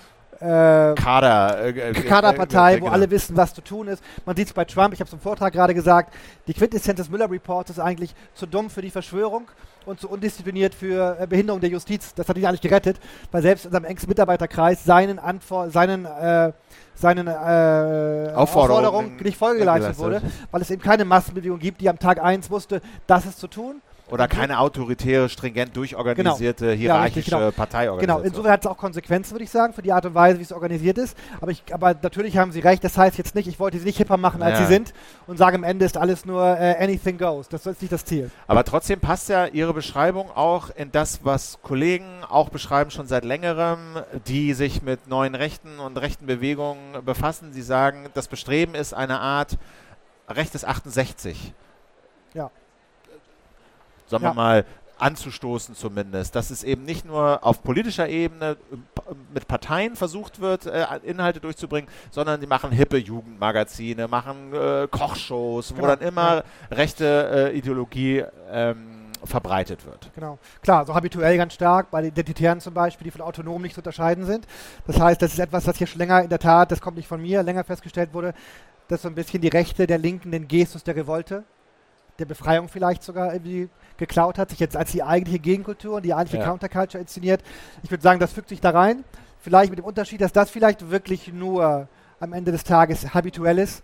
äh, 0.43 0.93
Kader, 0.95 1.59
äh, 1.63 1.69
äh 1.69 1.93
Kaderpartei, 1.93 2.73
äh, 2.73 2.75
wo 2.75 2.85
genau. 2.85 2.91
alle 2.91 3.09
wissen, 3.09 3.37
was 3.37 3.53
zu 3.53 3.61
tun 3.61 3.87
ist. 3.87 4.03
Man 4.25 4.35
sieht 4.35 4.47
es 4.47 4.53
bei 4.53 4.65
Trump, 4.65 4.93
ich 4.93 4.99
habe 4.99 5.07
es 5.07 5.13
im 5.13 5.19
Vortrag 5.19 5.53
gerade 5.53 5.73
gesagt, 5.73 6.13
die 6.47 6.53
Quintessenz 6.53 6.97
des 6.97 7.09
Müller-Reports 7.09 7.69
ist 7.69 7.79
eigentlich 7.79 8.13
zu 8.33 8.45
dumm 8.45 8.69
für 8.69 8.81
die 8.81 8.89
Verschwörung 8.89 9.47
und 9.85 9.99
zu 9.99 10.09
undiszipliniert 10.09 10.75
für 10.75 11.17
äh, 11.19 11.27
Behinderung 11.27 11.61
der 11.61 11.69
Justiz. 11.69 12.13
Das 12.13 12.27
hat 12.27 12.37
ihn 12.37 12.45
eigentlich 12.45 12.61
gerettet, 12.61 12.99
weil 13.31 13.41
selbst 13.41 13.65
in 13.65 13.71
seinem 13.71 13.85
engsten 13.85 14.09
Mitarbeiterkreis 14.09 14.83
seinen, 14.83 15.17
Antwort, 15.17 15.71
seinen, 15.71 16.05
äh, 16.05 16.51
seinen 16.93 17.27
äh, 17.27 18.33
Aufforderungen 18.35 19.17
nicht 19.17 19.37
Folge 19.37 19.59
geleistet 19.59 19.97
wurde, 19.97 20.21
weil 20.51 20.61
es 20.61 20.69
eben 20.71 20.81
keine 20.81 21.05
Massenbewegung 21.05 21.59
gibt, 21.59 21.79
die 21.79 21.89
am 21.89 21.99
Tag 21.99 22.21
1 22.21 22.49
wusste, 22.49 22.81
das 23.07 23.25
ist 23.25 23.39
zu 23.39 23.47
tun 23.47 23.81
oder 24.09 24.27
keine 24.27 24.59
autoritäre, 24.59 25.29
stringent 25.29 25.75
durchorganisierte, 25.75 26.65
genau. 26.65 26.77
hierarchische 26.77 27.31
ja, 27.31 27.39
genau. 27.39 27.51
Parteiorganisation. 27.51 28.21
Genau, 28.21 28.27
insofern 28.27 28.51
hat 28.51 28.61
es 28.61 28.67
auch 28.67 28.77
Konsequenzen, 28.77 29.31
würde 29.31 29.45
ich 29.45 29.49
sagen, 29.49 29.73
für 29.73 29.81
die 29.81 29.91
Art 29.91 30.05
und 30.05 30.13
Weise, 30.13 30.39
wie 30.39 30.43
es 30.43 30.51
organisiert 30.51 30.97
ist. 30.97 31.17
Aber, 31.39 31.51
ich, 31.51 31.63
aber 31.71 31.95
natürlich 32.01 32.37
haben 32.37 32.51
Sie 32.51 32.59
recht, 32.59 32.83
das 32.83 32.97
heißt 32.97 33.17
jetzt 33.17 33.33
nicht, 33.33 33.47
ich 33.47 33.59
wollte 33.59 33.79
Sie 33.79 33.85
nicht 33.85 33.97
hipper 33.97 34.17
machen, 34.17 34.43
als 34.43 34.59
ja. 34.59 34.65
Sie 34.65 34.73
sind 34.73 34.93
und 35.25 35.37
sage, 35.37 35.55
am 35.55 35.63
Ende 35.63 35.85
ist 35.85 35.97
alles 35.97 36.25
nur 36.25 36.43
äh, 36.43 36.75
anything 36.79 37.17
goes. 37.17 37.47
Das 37.47 37.65
ist 37.65 37.81
nicht 37.81 37.93
das 37.93 38.03
Ziel. 38.05 38.29
Aber 38.47 38.63
trotzdem 38.63 38.99
passt 38.99 39.29
ja 39.29 39.45
Ihre 39.45 39.73
Beschreibung 39.73 40.29
auch 40.35 40.69
in 40.75 40.91
das, 40.91 41.21
was 41.23 41.59
Kollegen 41.61 42.23
auch 42.29 42.49
beschreiben 42.49 42.91
schon 42.91 43.07
seit 43.07 43.23
längerem, 43.23 43.79
die 44.27 44.53
sich 44.53 44.81
mit 44.81 45.07
neuen 45.07 45.33
Rechten 45.33 45.79
und 45.79 45.97
rechten 45.97 46.25
Bewegungen 46.25 47.03
befassen. 47.05 47.53
Sie 47.53 47.61
sagen, 47.61 48.07
das 48.13 48.27
Bestreben 48.27 48.75
ist 48.75 48.93
eine 48.93 49.19
Art 49.19 49.57
rechtes 50.27 50.65
68. 50.65 51.53
Ja 52.33 52.51
sagen 54.13 54.23
ja. 54.23 54.29
wir 54.31 54.35
mal, 54.35 54.65
anzustoßen 54.99 55.75
zumindest, 55.75 56.35
dass 56.35 56.49
es 56.49 56.63
eben 56.63 56.83
nicht 56.83 57.05
nur 57.05 57.43
auf 57.43 57.63
politischer 57.63 58.07
Ebene 58.07 58.57
mit 59.33 59.47
Parteien 59.47 59.95
versucht 59.95 60.39
wird, 60.39 60.65
äh, 60.65 60.85
Inhalte 61.03 61.39
durchzubringen, 61.39 61.89
sondern 62.11 62.39
die 62.39 62.47
machen 62.47 62.71
hippe 62.71 62.97
Jugendmagazine, 62.97 64.07
machen 64.07 64.53
äh, 64.53 64.87
Kochshows, 64.89 65.69
genau. 65.69 65.81
wo 65.81 65.87
dann 65.87 65.99
immer 65.99 66.35
ja. 66.35 66.43
rechte 66.71 67.51
äh, 67.51 67.57
Ideologie 67.57 68.23
ähm, 68.51 69.09
verbreitet 69.25 69.85
wird. 69.85 70.11
Genau. 70.15 70.37
Klar, 70.61 70.85
so 70.85 70.93
habituell 70.93 71.37
ganz 71.37 71.53
stark, 71.53 71.89
bei 71.91 72.01
den 72.01 72.11
Identitären 72.11 72.59
zum 72.59 72.73
Beispiel, 72.73 73.05
die 73.05 73.11
von 73.11 73.21
autonom 73.21 73.61
nicht 73.61 73.73
zu 73.73 73.81
unterscheiden 73.81 74.25
sind. 74.25 74.45
Das 74.85 74.99
heißt, 74.99 75.21
das 75.21 75.33
ist 75.33 75.39
etwas, 75.39 75.65
was 75.65 75.77
hier 75.77 75.87
schon 75.87 75.99
länger 75.99 76.23
in 76.23 76.29
der 76.29 76.39
Tat, 76.39 76.71
das 76.71 76.81
kommt 76.81 76.97
nicht 76.97 77.07
von 77.07 77.21
mir, 77.21 77.41
länger 77.41 77.63
festgestellt 77.63 78.13
wurde, 78.13 78.33
dass 78.87 79.01
so 79.01 79.07
ein 79.07 79.15
bisschen 79.15 79.41
die 79.41 79.47
Rechte 79.47 79.87
der 79.87 79.97
Linken 79.97 80.31
den 80.31 80.47
Gestus 80.47 80.83
der 80.83 80.95
Revolte, 80.95 81.43
der 82.19 82.25
Befreiung 82.25 82.67
vielleicht 82.67 83.03
sogar 83.03 83.33
irgendwie 83.33 83.69
geklaut 83.97 84.37
hat, 84.37 84.49
sich 84.49 84.59
jetzt 84.59 84.75
als 84.75 84.91
die 84.91 85.03
eigentliche 85.03 85.39
Gegenkultur 85.39 85.95
und 85.95 86.03
die 86.03 86.13
eigentliche 86.13 86.43
ja. 86.43 86.49
Counterculture 86.49 87.01
inszeniert. 87.01 87.41
Ich 87.83 87.91
würde 87.91 88.03
sagen, 88.03 88.19
das 88.19 88.33
fügt 88.33 88.49
sich 88.49 88.61
da 88.61 88.71
rein. 88.71 89.03
Vielleicht 89.39 89.69
mit 89.69 89.79
dem 89.79 89.85
Unterschied, 89.85 90.21
dass 90.21 90.31
das 90.31 90.49
vielleicht 90.49 90.89
wirklich 90.89 91.31
nur 91.33 91.87
am 92.19 92.33
Ende 92.33 92.51
des 92.51 92.63
Tages 92.63 93.13
habituell 93.13 93.59
ist. 93.59 93.83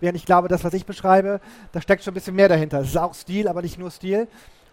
Während 0.00 0.16
ich 0.16 0.26
glaube, 0.26 0.48
das, 0.48 0.64
was 0.64 0.74
ich 0.74 0.84
beschreibe, 0.84 1.40
da 1.72 1.80
steckt 1.80 2.04
schon 2.04 2.12
ein 2.12 2.14
bisschen 2.14 2.34
mehr 2.34 2.48
dahinter. 2.48 2.80
Es 2.80 2.88
ist 2.88 2.96
auch 2.96 3.14
Stil, 3.14 3.48
aber 3.48 3.62
nicht 3.62 3.78
nur 3.78 3.90
Stil. 3.90 4.28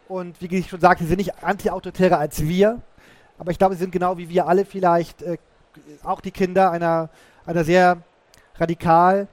Und 0.07 0.41
wie 0.41 0.53
ich 0.57 0.69
schon 0.69 0.81
sagte, 0.81 1.03
sie 1.03 1.09
sind 1.09 1.19
nicht 1.19 1.43
anti-autoritärer 1.43 2.17
als 2.17 2.43
wir. 2.43 2.81
Aber 3.37 3.51
ich 3.51 3.57
glaube, 3.57 3.75
sie 3.75 3.81
sind 3.81 3.91
genau 3.91 4.17
wie 4.17 4.29
wir 4.29 4.47
alle 4.47 4.65
vielleicht 4.65 5.21
äh, 5.21 5.37
auch 6.03 6.21
die 6.21 6.31
Kinder 6.31 6.71
einer, 6.71 7.09
einer 7.45 7.63
sehr 7.63 7.97
radikal 8.55 9.27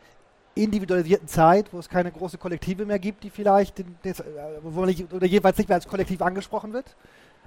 individualisierten 0.54 1.28
Zeit, 1.28 1.72
wo 1.72 1.78
es 1.78 1.88
keine 1.88 2.10
große 2.10 2.38
Kollektive 2.38 2.84
mehr 2.84 2.98
gibt, 2.98 3.24
die 3.24 3.30
vielleicht, 3.30 3.78
den, 3.78 3.96
äh, 4.02 4.14
wo 4.62 4.80
man 4.80 4.88
nicht, 4.88 5.12
oder 5.12 5.26
jeweils 5.26 5.58
nicht 5.58 5.68
mehr 5.68 5.76
als 5.76 5.86
Kollektiv 5.88 6.22
angesprochen 6.22 6.72
wird, 6.72 6.96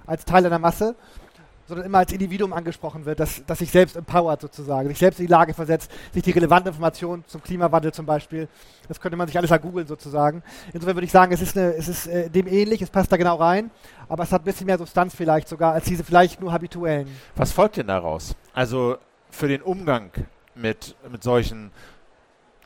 als 0.06 0.24
Teil 0.24 0.44
einer 0.46 0.58
Masse, 0.58 0.94
sondern 1.66 1.86
immer 1.86 1.98
als 1.98 2.12
Individuum 2.12 2.52
angesprochen 2.52 3.04
wird, 3.06 3.20
das, 3.20 3.42
das 3.46 3.58
sich 3.58 3.70
selbst 3.70 3.96
empowert 3.96 4.40
sozusagen, 4.40 4.88
sich 4.88 4.98
selbst 4.98 5.18
in 5.18 5.26
die 5.26 5.32
Lage 5.32 5.54
versetzt, 5.54 5.90
sich 6.12 6.22
die 6.22 6.30
relevante 6.30 6.68
Information 6.68 7.24
zum 7.26 7.42
Klimawandel 7.42 7.92
zum 7.92 8.06
Beispiel, 8.06 8.48
das 8.88 9.00
könnte 9.00 9.16
man 9.16 9.26
sich 9.26 9.36
alles 9.38 9.50
googeln 9.62 9.86
sozusagen. 9.86 10.42
Insofern 10.72 10.96
würde 10.96 11.06
ich 11.06 11.12
sagen, 11.12 11.32
es 11.32 11.40
ist, 11.40 11.56
eine, 11.56 11.74
es 11.74 11.88
ist 11.88 12.06
äh, 12.06 12.28
dem 12.28 12.46
ähnlich, 12.46 12.82
es 12.82 12.90
passt 12.90 13.10
da 13.10 13.16
genau 13.16 13.36
rein, 13.36 13.70
aber 14.08 14.24
es 14.24 14.32
hat 14.32 14.42
ein 14.42 14.44
bisschen 14.44 14.66
mehr 14.66 14.78
Substanz 14.78 15.14
vielleicht 15.14 15.48
sogar 15.48 15.72
als 15.72 15.86
diese 15.86 16.04
vielleicht 16.04 16.40
nur 16.40 16.52
habituellen. 16.52 17.08
Was 17.36 17.52
folgt 17.52 17.76
denn 17.78 17.86
daraus? 17.86 18.34
Also 18.52 18.98
für 19.30 19.48
den 19.48 19.62
Umgang 19.62 20.10
mit, 20.54 20.94
mit 21.10 21.22
solchen 21.22 21.70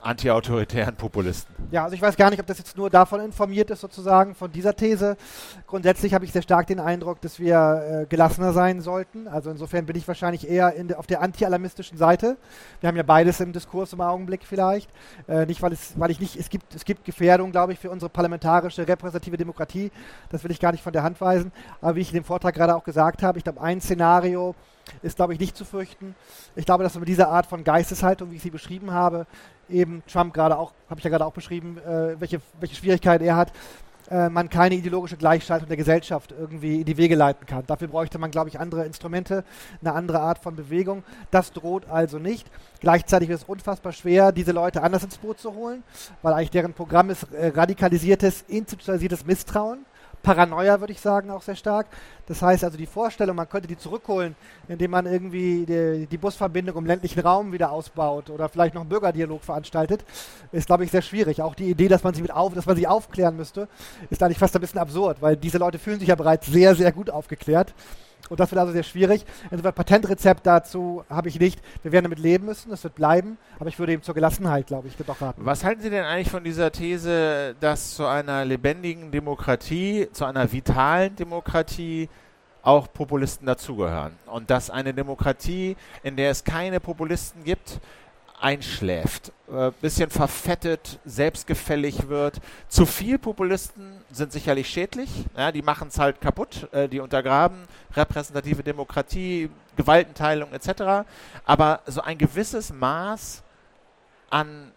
antiautoritären 0.01 0.97
Populisten. 0.97 1.55
Ja, 1.71 1.85
also 1.85 1.95
ich 1.95 2.03
weiß 2.03 2.17
gar 2.17 2.31
nicht, 2.31 2.41
ob 2.41 2.47
das 2.47 2.59
jetzt 2.59 2.77
nur 2.77 2.89
davon 2.89 3.21
informiert 3.21 3.71
ist, 3.71 3.81
sozusagen, 3.81 4.35
von 4.35 4.51
dieser 4.51 4.75
These. 4.75 5.17
Grundsätzlich 5.67 6.15
habe 6.15 6.25
ich 6.25 6.33
sehr 6.33 6.43
stark 6.43 6.67
den 6.67 6.81
Eindruck, 6.81 7.21
dass 7.21 7.39
wir 7.39 8.03
äh, 8.03 8.07
gelassener 8.07 8.53
sein 8.53 8.81
sollten. 8.81 9.29
Also 9.29 9.51
insofern 9.51 9.87
bin 9.87 9.97
ich 9.97 10.07
wahrscheinlich 10.07 10.49
eher 10.49 10.71
de, 10.71 10.97
auf 10.97 11.07
der 11.07 11.21
anti-alarmistischen 11.21 11.99
Seite. 11.99 12.37
Wir 12.81 12.89
haben 12.89 12.97
ja 12.97 13.03
beides 13.03 13.41
im 13.41 13.53
Diskurs 13.53 13.93
im 13.93 14.01
Augenblick 14.01 14.45
vielleicht. 14.45 14.91
Äh, 15.27 15.47
nicht, 15.47 15.63
weil 15.63 15.73
es, 15.73 15.93
weil 15.97 16.11
ich 16.11 16.21
nicht, 16.21 16.37
es 16.37 16.49
gibt, 16.49 16.75
es 16.75 16.85
gibt 16.85 17.05
Gefährdung, 17.05 17.51
glaube 17.51 17.73
ich, 17.73 17.79
für 17.79 17.91
unsere 17.91 18.09
parlamentarische, 18.09 18.87
repräsentative 18.87 19.37
Demokratie. 19.37 19.91
Das 20.31 20.45
will 20.45 20.51
ich 20.51 20.61
gar 20.61 20.73
nicht 20.73 20.83
von 20.83 20.93
der 20.93 21.03
Hand 21.03 21.21
weisen. 21.21 21.53
Aber 21.81 21.97
wie 21.97 22.01
ich 22.01 22.09
in 22.09 22.15
dem 22.15 22.25
Vortrag 22.25 22.55
gerade 22.55 22.77
auch 22.77 22.85
gesagt 22.85 23.23
habe, 23.23 23.39
ich 23.39 23.45
glaube, 23.45 23.61
ein 23.61 23.81
Szenario, 23.81 24.55
ist, 25.03 25.17
glaube 25.17 25.33
ich, 25.33 25.41
nicht 25.41 25.57
zu 25.57 25.65
fürchten. 25.65 26.15
Ich 26.57 26.67
glaube, 26.67 26.85
dass 26.85 26.95
mit 26.97 27.09
dieser 27.09 27.29
Art 27.29 27.47
von 27.47 27.65
Geisteshaltung, 27.65 28.31
wie 28.31 28.37
ich 28.37 28.43
sie 28.43 28.51
beschrieben 28.51 28.93
habe, 28.93 29.27
eben 29.69 30.03
Trump 30.11 30.35
gerade 30.35 30.59
auch, 30.59 30.73
habe 30.89 30.99
ich 30.99 31.05
ja 31.05 31.11
gerade 31.11 31.27
auch 31.27 31.33
beschrieben, 31.33 31.79
äh, 31.79 32.21
welche, 32.21 32.41
welche 32.61 32.75
Schwierigkeiten 32.75 33.25
er 33.25 33.37
hat, 33.37 33.53
äh, 34.11 34.29
man 34.29 34.49
keine 34.49 34.75
ideologische 34.75 35.17
Gleichschaltung 35.17 35.69
der 35.69 35.77
Gesellschaft 35.77 36.33
irgendwie 36.39 36.81
in 36.81 36.85
die 36.85 36.97
Wege 36.97 37.15
leiten 37.15 37.47
kann. 37.47 37.65
Dafür 37.67 37.89
bräuchte 37.89 38.19
man, 38.19 38.31
glaube 38.31 38.49
ich, 38.49 38.59
andere 38.59 38.87
Instrumente, 38.87 39.45
eine 39.83 39.93
andere 39.93 40.21
Art 40.21 40.39
von 40.39 40.57
Bewegung. 40.57 41.05
Das 41.31 41.53
droht 41.53 41.89
also 41.91 42.19
nicht. 42.19 42.51
Gleichzeitig 42.81 43.29
ist 43.29 43.43
es 43.43 43.49
unfassbar 43.49 43.93
schwer, 43.93 44.33
diese 44.33 44.53
Leute 44.53 44.83
anders 44.83 45.05
ins 45.05 45.19
Boot 45.19 45.39
zu 45.39 45.55
holen, 45.55 45.83
weil 46.23 46.33
eigentlich 46.33 46.51
deren 46.51 46.73
Programm 46.73 47.11
ist 47.11 47.25
äh, 47.33 47.49
radikalisiertes, 47.49 48.45
institutionalisiertes 48.49 49.27
Misstrauen. 49.27 49.85
Paranoia, 50.23 50.81
würde 50.81 50.93
ich 50.93 51.01
sagen, 51.01 51.31
auch 51.31 51.43
sehr 51.43 51.57
stark. 51.57 51.87
Das 52.27 52.43
heißt 52.43 52.65
also 52.65 52.77
die 52.77 52.87
Vorstellung, 52.87 53.37
man 53.37 53.49
könnte 53.49 53.69
die 53.69 53.79
zurückholen, 53.79 54.37
indem 54.69 54.91
man 54.91 55.07
irgendwie 55.07 55.65
die, 55.67 56.07
die 56.07 56.19
Busverbindung 56.19 56.77
im 56.77 56.87
ländlichen 56.87 57.21
Raum 57.21 57.53
wieder 57.53 57.73
ausbaut 57.73 58.31
oder 58.31 58.49
vielleicht 58.49 58.75
noch 58.75 58.83
einen 58.83 58.91
Bürgerdialog 58.91 59.43
veranstaltet, 59.43 60.05
ist, 60.53 60.67
glaube 60.67 60.85
ich, 60.85 60.91
sehr 60.91 61.03
schwierig. 61.03 61.43
Auch 61.43 61.55
die 61.55 61.71
Idee, 61.71 61.89
dass 61.89 62.05
man 62.05 62.15
sie 62.15 62.23
mit 62.23 62.33
auf, 62.33 62.55
dass 62.55 62.67
man 62.67 62.77
sie 62.77 62.87
aufklären 62.87 63.37
müsste, 63.37 63.69
ist 64.11 64.23
eigentlich 64.23 64.39
fast 64.39 64.55
ein 64.55 64.61
bisschen 64.61 64.81
absurd, 64.81 65.23
weil 65.23 65.37
diese 65.37 65.59
Leute 65.59 65.79
fühlen 65.79 65.99
sich 65.99 66.09
ja 66.09 66.15
bereits 66.15 66.47
sehr, 66.47 66.75
sehr 66.75 66.93
gut 66.93 67.11
aufgeklärt. 67.11 67.75
Und 68.29 68.41
das 68.41 68.51
wird 68.51 68.61
also 68.61 68.73
sehr 68.73 68.83
schwierig. 68.83 69.25
Insofern 69.51 69.75
Patentrezept 69.75 70.47
dazu 70.47 71.05
habe 71.09 71.29
ich 71.29 71.39
nicht. 71.39 71.61
Wir 71.83 71.93
werden 71.93 72.05
damit 72.05 72.19
leben 72.19 72.47
müssen, 72.47 72.73
es 72.73 72.85
wird 72.85 72.95
bleiben, 72.95 73.39
aber 73.59 73.69
ich 73.69 73.79
würde 73.79 73.93
eben 73.93 74.03
zur 74.03 74.15
Gelassenheit, 74.15 74.67
glaube 74.67 74.89
ich, 74.89 74.97
doch 74.97 75.21
raten. 75.21 75.45
Was 75.45 75.65
halten 75.65 75.81
Sie 75.81 75.91
denn 75.91 76.05
eigentlich 76.05 76.31
von 76.31 76.45
dieser 76.45 76.71
These, 76.73 77.55
dass 77.61 77.95
zu 77.95 78.07
einer 78.07 78.45
lebendigen 78.45 79.11
Demokratie, 79.11 80.09
zu 80.13 80.25
einer 80.25 80.51
vitalen 80.53 81.17
Demokratie 81.17 82.09
auch 82.63 82.93
Populisten 82.93 83.47
dazugehören? 83.47 84.13
Und 84.27 84.51
dass 84.51 84.71
eine 84.71 84.93
Demokratie, 84.93 85.77
in 86.03 86.17
der 86.17 86.31
es 86.31 86.45
keine 86.45 86.81
Populisten 86.81 87.45
gibt, 87.45 87.81
einschläft, 88.41 89.33
äh, 89.51 89.71
bisschen 89.81 90.11
verfettet, 90.11 90.99
selbstgefällig 91.05 92.09
wird. 92.09 92.41
Zu 92.69 92.87
viel 92.87 93.19
Populisten 93.19 94.03
sind 94.11 94.33
sicherlich 94.33 94.69
schädlich, 94.69 95.11
ja, 95.37 95.53
die 95.53 95.63
machen 95.63 95.89
es 95.89 95.99
halt 95.99 96.21
kaputt, 96.21 96.69
äh, 96.73 96.89
die 96.89 97.01
untergraben 97.01 97.67
repräsentative 97.95 98.63
Demokratie, 98.63 99.51
Gewaltenteilung 99.77 100.53
etc. 100.53 101.07
Aber 101.45 101.81
so 101.87 102.01
ein 102.01 102.19
gewisses 102.19 102.73
Maß 102.73 103.43
an 104.31 104.73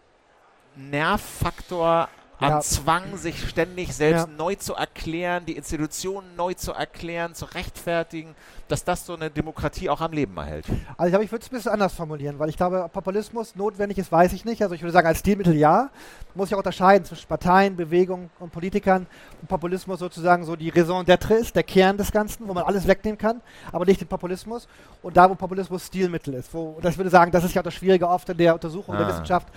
Nervfaktor, 0.76 2.08
an 2.38 2.50
ja. 2.50 2.60
Zwang, 2.60 3.16
sich 3.16 3.48
ständig 3.48 3.94
selbst 3.94 4.26
ja. 4.26 4.32
neu 4.36 4.56
zu 4.56 4.74
erklären, 4.74 5.46
die 5.46 5.56
Institutionen 5.56 6.34
neu 6.34 6.54
zu 6.54 6.72
erklären, 6.72 7.34
zu 7.34 7.44
rechtfertigen, 7.44 8.34
dass 8.68 8.84
das 8.84 9.04
so 9.04 9.14
eine 9.14 9.30
Demokratie 9.30 9.90
auch 9.90 10.00
am 10.00 10.12
Leben 10.12 10.36
erhält. 10.36 10.66
Also 10.96 11.06
ich 11.06 11.10
glaube, 11.10 11.24
ich 11.24 11.32
würde 11.32 11.44
es 11.44 11.50
ein 11.50 11.56
bisschen 11.56 11.72
anders 11.72 11.94
formulieren, 11.94 12.38
weil 12.38 12.48
ich 12.48 12.56
glaube, 12.56 12.88
Populismus 12.92 13.56
notwendig 13.56 13.98
ist, 13.98 14.10
weiß 14.10 14.32
ich 14.32 14.44
nicht. 14.44 14.62
Also 14.62 14.74
ich 14.74 14.82
würde 14.82 14.92
sagen, 14.92 15.06
als 15.06 15.18
Stilmittel 15.20 15.54
ja. 15.54 15.90
Muss 16.34 16.48
ich 16.48 16.54
auch 16.54 16.58
unterscheiden 16.58 17.04
zwischen 17.04 17.28
Parteien, 17.28 17.76
Bewegungen 17.76 18.30
und 18.38 18.50
Politikern. 18.50 19.06
Und 19.40 19.48
Populismus 19.48 19.98
sozusagen 19.98 20.44
so 20.44 20.56
die 20.56 20.70
Raison 20.70 21.04
d'être 21.04 21.34
ist, 21.34 21.54
der 21.54 21.62
Kern 21.62 21.98
des 21.98 22.10
Ganzen, 22.10 22.48
wo 22.48 22.54
man 22.54 22.64
alles 22.64 22.86
wegnehmen 22.86 23.18
kann, 23.18 23.42
aber 23.70 23.84
nicht 23.84 24.00
den 24.00 24.08
Populismus. 24.08 24.66
Und 25.02 25.14
da, 25.16 25.28
wo 25.28 25.34
Populismus 25.34 25.86
Stilmittel 25.86 26.32
ist. 26.34 26.54
Wo, 26.54 26.78
das 26.80 26.96
würde 26.96 27.10
sagen, 27.10 27.30
das 27.30 27.44
ist 27.44 27.54
ja 27.54 27.60
auch 27.60 27.64
das 27.64 27.74
Schwierige 27.74 28.08
oft 28.08 28.28
in 28.30 28.38
der 28.38 28.54
Untersuchung 28.54 28.94
ah. 28.94 28.98
der 28.98 29.08
Wissenschaft, 29.08 29.48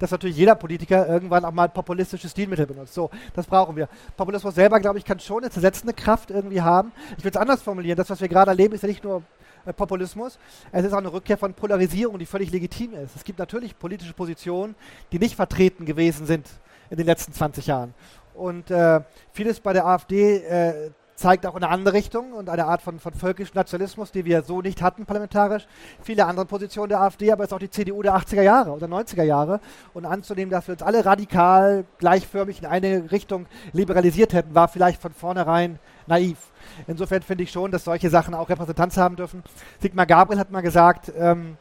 dass 0.00 0.10
natürlich 0.10 0.36
jeder 0.36 0.56
Politiker 0.56 1.06
irgendwann 1.06 1.44
auch 1.44 1.52
mal 1.52 1.68
populistische 1.68 2.28
Stilmittel 2.28 2.66
benutzt. 2.66 2.94
So, 2.94 3.10
das 3.34 3.46
brauchen 3.46 3.76
wir. 3.76 3.88
Populismus 4.16 4.56
selber, 4.56 4.80
glaube 4.80 4.98
ich, 4.98 5.04
kann 5.04 5.20
schon 5.20 5.44
eine 5.44 5.50
zersetzende 5.50 5.94
Kraft 5.94 6.30
irgendwie 6.30 6.60
haben. 6.60 6.90
Ich 7.16 7.24
würde 7.24 7.38
es 7.38 7.40
anders 7.40 7.62
formulieren. 7.62 7.96
Das, 7.96 8.10
was 8.10 8.20
wir 8.20 8.28
gerade 8.28 8.50
Leben 8.54 8.74
ist 8.74 8.82
ja 8.82 8.88
nicht 8.88 9.04
nur 9.04 9.22
äh, 9.64 9.72
Populismus, 9.72 10.38
es 10.72 10.84
ist 10.84 10.92
auch 10.92 10.98
eine 10.98 11.12
Rückkehr 11.12 11.38
von 11.38 11.54
Polarisierung, 11.54 12.18
die 12.18 12.26
völlig 12.26 12.50
legitim 12.50 12.94
ist. 12.94 13.16
Es 13.16 13.24
gibt 13.24 13.38
natürlich 13.38 13.78
politische 13.78 14.12
Positionen, 14.12 14.74
die 15.12 15.18
nicht 15.18 15.36
vertreten 15.36 15.84
gewesen 15.84 16.26
sind 16.26 16.48
in 16.90 16.96
den 16.96 17.06
letzten 17.06 17.32
20 17.32 17.66
Jahren. 17.66 17.94
Und 18.34 18.70
äh, 18.70 19.00
vieles 19.32 19.60
bei 19.60 19.72
der 19.72 19.86
AfD 19.86 20.38
äh, 20.38 20.90
zeigt 21.14 21.46
auch 21.46 21.56
in 21.56 21.62
eine 21.62 21.72
andere 21.72 21.94
Richtung 21.94 22.32
und 22.32 22.48
eine 22.48 22.66
Art 22.66 22.82
von, 22.82 22.98
von 22.98 23.14
völkischem 23.14 23.54
Nationalismus, 23.54 24.10
die 24.10 24.24
wir 24.24 24.42
so 24.42 24.60
nicht 24.60 24.82
hatten 24.82 25.06
parlamentarisch. 25.06 25.66
Viele 26.02 26.26
andere 26.26 26.46
Positionen 26.46 26.88
der 26.88 27.00
AfD, 27.00 27.30
aber 27.30 27.44
es 27.44 27.50
ist 27.50 27.54
auch 27.54 27.58
die 27.60 27.70
CDU 27.70 28.02
der 28.02 28.16
80er 28.16 28.42
Jahre 28.42 28.70
oder 28.72 28.86
90er 28.86 29.22
Jahre. 29.22 29.60
Und 29.92 30.06
anzunehmen, 30.06 30.50
dass 30.50 30.66
wir 30.66 30.72
uns 30.72 30.82
alle 30.82 31.04
radikal 31.04 31.84
gleichförmig 31.98 32.60
in 32.60 32.66
eine 32.66 33.12
Richtung 33.12 33.46
liberalisiert 33.72 34.32
hätten, 34.32 34.54
war 34.54 34.68
vielleicht 34.68 35.00
von 35.00 35.12
vornherein 35.12 35.78
naiv. 36.06 36.38
Insofern 36.86 37.22
finde 37.22 37.44
ich 37.44 37.50
schon, 37.50 37.70
dass 37.70 37.84
solche 37.84 38.10
Sachen 38.10 38.34
auch 38.34 38.48
Repräsentanz 38.48 38.96
haben 38.96 39.16
dürfen. 39.16 39.42
Sigmar 39.80 40.06
Gabriel 40.06 40.40
hat 40.40 40.50
mal 40.50 40.60
gesagt, 40.60 41.12
ähm, 41.16 41.56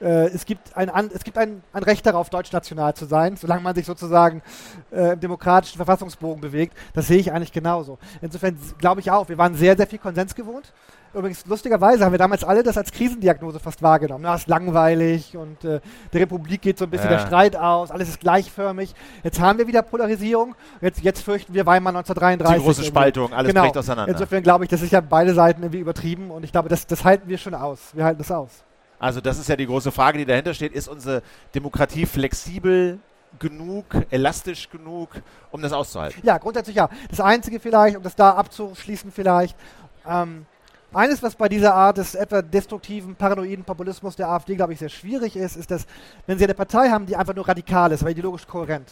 äh, 0.00 0.26
es 0.28 0.44
gibt, 0.44 0.76
ein, 0.76 1.10
es 1.12 1.24
gibt 1.24 1.38
ein, 1.38 1.62
ein, 1.72 1.82
Recht 1.82 2.06
darauf, 2.06 2.30
deutschnational 2.30 2.94
zu 2.94 3.06
sein, 3.06 3.36
solange 3.36 3.62
man 3.62 3.74
sich 3.74 3.86
sozusagen 3.86 4.42
äh, 4.92 5.14
im 5.14 5.20
demokratischen 5.20 5.76
Verfassungsbogen 5.76 6.40
bewegt. 6.40 6.76
Das 6.94 7.08
sehe 7.08 7.18
ich 7.18 7.32
eigentlich 7.32 7.52
genauso. 7.52 7.98
Insofern 8.22 8.58
glaube 8.78 9.00
ich 9.00 9.10
auch, 9.10 9.28
wir 9.28 9.38
waren 9.38 9.54
sehr, 9.54 9.76
sehr 9.76 9.86
viel 9.86 9.98
Konsens 9.98 10.34
gewohnt. 10.34 10.72
Übrigens, 11.14 11.46
lustigerweise 11.46 12.04
haben 12.04 12.12
wir 12.12 12.18
damals 12.18 12.44
alle 12.44 12.62
das 12.62 12.76
als 12.76 12.92
Krisendiagnose 12.92 13.58
fast 13.58 13.82
wahrgenommen. 13.82 14.22
Na, 14.22 14.34
ist 14.34 14.48
langweilig 14.48 15.36
und 15.36 15.64
äh, 15.64 15.80
der 16.12 16.20
Republik 16.20 16.60
geht 16.62 16.78
so 16.78 16.84
ein 16.84 16.90
bisschen 16.90 17.10
ja. 17.10 17.16
der 17.16 17.26
Streit 17.26 17.56
aus, 17.56 17.90
alles 17.90 18.08
ist 18.08 18.20
gleichförmig. 18.20 18.94
Jetzt 19.22 19.40
haben 19.40 19.58
wir 19.58 19.66
wieder 19.66 19.82
Polarisierung. 19.82 20.54
Jetzt, 20.80 21.02
jetzt 21.02 21.22
fürchten 21.22 21.54
wir 21.54 21.64
Weimar 21.66 21.94
1933. 21.96 22.58
Die 22.58 22.64
große 22.64 22.84
Spaltung, 22.84 23.32
alles 23.32 23.48
genau. 23.48 23.62
bricht 23.62 23.78
auseinander. 23.78 24.12
Insofern 24.12 24.42
glaube 24.42 24.64
ich, 24.64 24.70
das 24.70 24.82
ist 24.82 24.92
ja 24.92 25.00
beide 25.00 25.34
Seiten 25.34 25.62
irgendwie 25.62 25.80
übertrieben 25.80 26.30
und 26.30 26.44
ich 26.44 26.52
glaube, 26.52 26.68
das, 26.68 26.86
das 26.86 27.04
halten 27.04 27.28
wir 27.28 27.38
schon 27.38 27.54
aus. 27.54 27.78
Wir 27.94 28.04
halten 28.04 28.18
das 28.18 28.30
aus. 28.30 28.64
Also 28.98 29.20
das 29.20 29.38
ist 29.38 29.48
ja 29.48 29.56
die 29.56 29.66
große 29.66 29.92
Frage, 29.92 30.18
die 30.18 30.24
dahinter 30.24 30.54
steht. 30.54 30.72
Ist 30.72 30.88
unsere 30.88 31.22
Demokratie 31.54 32.04
flexibel 32.04 32.98
genug, 33.38 33.84
elastisch 34.10 34.70
genug, 34.70 35.10
um 35.50 35.62
das 35.62 35.72
auszuhalten? 35.72 36.20
Ja, 36.24 36.38
grundsätzlich 36.38 36.76
ja. 36.76 36.88
Das 37.08 37.20
Einzige 37.20 37.60
vielleicht, 37.60 37.96
um 37.96 38.02
das 38.02 38.16
da 38.16 38.32
abzuschließen 38.32 39.12
vielleicht, 39.12 39.56
ähm, 40.06 40.46
eines, 40.92 41.22
was 41.22 41.34
bei 41.34 41.48
dieser 41.48 41.74
Art 41.74 41.98
des 41.98 42.14
etwa 42.14 42.42
destruktiven, 42.42 43.14
paranoiden 43.14 43.64
Populismus 43.64 44.16
der 44.16 44.28
AfD, 44.28 44.56
glaube 44.56 44.72
ich, 44.72 44.78
sehr 44.78 44.88
schwierig 44.88 45.36
ist, 45.36 45.56
ist, 45.56 45.70
dass, 45.70 45.86
wenn 46.26 46.38
Sie 46.38 46.44
eine 46.44 46.54
Partei 46.54 46.88
haben, 46.90 47.06
die 47.06 47.16
einfach 47.16 47.34
nur 47.34 47.46
radikal 47.46 47.92
ist, 47.92 48.02
aber 48.02 48.10
ideologisch 48.10 48.46
kohärent, 48.46 48.90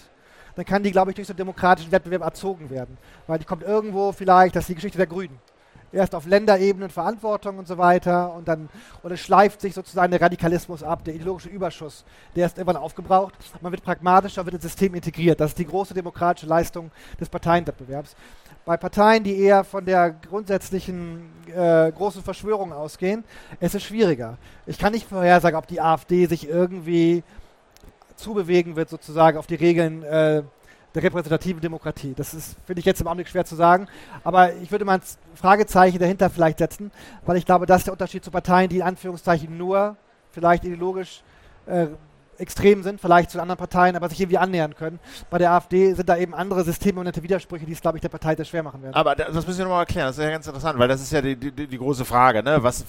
dann 0.55 0.65
kann 0.65 0.83
die, 0.83 0.91
glaube 0.91 1.11
ich, 1.11 1.15
durch 1.15 1.27
so 1.27 1.33
einen 1.33 1.39
demokratischen 1.39 1.93
Wettbewerb 1.93 2.23
erzogen 2.23 2.71
werden. 2.71 2.97
Weil 3.27 3.39
die 3.39 3.45
kommt 3.45 3.63
irgendwo 3.63 4.13
vielleicht, 4.13 4.57
das 4.57 4.65
ist 4.65 4.69
die 4.69 4.75
Geschichte 4.75 4.99
der 4.99 5.07
Grünen 5.07 5.39
erst 5.93 6.15
auf 6.15 6.27
Länderebene 6.27 6.89
Verantwortung 6.89 7.59
und 7.59 7.67
so 7.67 7.79
weiter 7.79 8.33
und 8.35 8.49
dann 8.49 8.69
es 9.05 9.21
schleift 9.21 9.61
sich 9.61 9.75
sozusagen 9.75 10.11
der 10.11 10.21
Radikalismus 10.21 10.83
ab, 10.83 11.05
der 11.05 11.15
ideologische 11.15 11.49
Überschuss, 11.49 12.05
der 12.35 12.47
ist 12.47 12.59
irgendwann 12.59 12.83
aufgebraucht. 12.83 13.35
Man 13.61 13.73
wird 13.73 13.83
pragmatischer, 13.83 14.45
wird 14.45 14.55
ins 14.55 14.65
System 14.65 14.95
integriert. 14.95 15.41
Das 15.41 15.53
ist 15.53 15.59
die 15.59 15.67
große 15.67 15.95
demokratische 15.95 16.47
Leistung 16.47 16.91
des 17.21 17.29
Parteienwettbewerbs. 17.29 18.17
Bei 18.67 18.77
Parteien, 18.77 19.23
die 19.23 19.39
eher 19.39 19.63
von 19.63 19.85
der 19.85 20.11
grundsätzlichen 20.11 21.31
äh, 21.55 21.93
großen 21.93 22.21
Verschwörung 22.21 22.73
ausgehen, 22.73 23.23
ist 23.61 23.77
es 23.77 23.85
schwieriger. 23.85 24.39
Ich 24.67 24.77
kann 24.77 24.93
nicht 24.93 25.09
vorhersagen, 25.09 25.57
ob 25.57 25.69
die 25.69 25.81
AfD 25.81 26.27
sich 26.27 26.49
irgendwie 26.49 27.23
zubewegen 28.17 28.75
wird, 28.75 28.89
sozusagen 28.89 29.39
auf 29.39 29.47
die 29.47 29.55
Regeln 29.55 30.03
äh, 30.03 30.43
der 30.97 31.03
repräsentativen 31.05 31.61
Demokratie. 31.61 32.15
Das 32.17 32.35
ist, 32.35 32.57
finde 32.67 32.81
ich 32.81 32.87
jetzt 32.87 33.01
im 33.01 33.07
Augenblick 33.07 33.29
schwer 33.29 33.45
zu 33.45 33.55
sagen. 33.55 33.87
Aber 34.25 34.53
ich 34.55 34.73
würde 34.73 34.85
mal 34.85 34.95
ein 34.95 35.03
Fragezeichen 35.37 36.01
dahinter 36.01 36.29
vielleicht 36.29 36.59
setzen, 36.59 36.91
weil 37.25 37.37
ich 37.37 37.47
glaube, 37.47 37.67
das 37.67 37.83
ist 37.83 37.87
der 37.87 37.93
Unterschied 37.93 38.25
zu 38.25 38.33
Parteien, 38.33 38.69
die 38.69 38.79
in 38.79 38.83
Anführungszeichen 38.83 39.57
nur 39.57 39.97
vielleicht 40.33 40.65
ideologisch 40.65 41.23
äh, 41.67 41.87
extrem 42.39 42.83
sind, 42.83 43.01
vielleicht 43.01 43.31
zu 43.31 43.41
anderen 43.41 43.59
Parteien, 43.59 43.97
aber 43.97 44.09
sich 44.09 44.21
irgendwie 44.21 44.39
annähern 44.39 44.75
können. 44.75 44.99
Bei 45.31 45.39
der 45.39 45.53
AfD 45.53 45.93
sind 45.95 46.09
da 46.09 46.17
eben 46.17 46.35
andere 46.35 46.65
systemorientierte 46.65 47.23
Widersprüche, 47.23 47.67
die 47.67 47.73
es, 47.73 47.81
glaube 47.81 47.99
ich, 47.99 48.03
der 48.03 48.09
Partei 48.09 48.35
sehr 48.37 48.45
schwer 48.45 48.63
machen 48.63 48.83
werden. 48.83 48.95
Aber 48.95 49.15
das 49.15 49.47
müssen 49.47 49.59
wir 49.59 49.65
nochmal 49.65 49.83
erklären, 49.83 50.09
das 50.09 50.19
ist 50.19 50.25
ja 50.25 50.31
ganz 50.31 50.47
interessant, 50.47 50.79
weil 50.79 50.89
das 50.89 51.01
ist 51.01 51.13
ja 51.13 51.21
die, 51.21 51.37
die, 51.37 51.67
die 51.67 51.79
große 51.79 52.05
Frage, 52.05 52.43
ne? 52.43 52.63
Was 52.63 52.85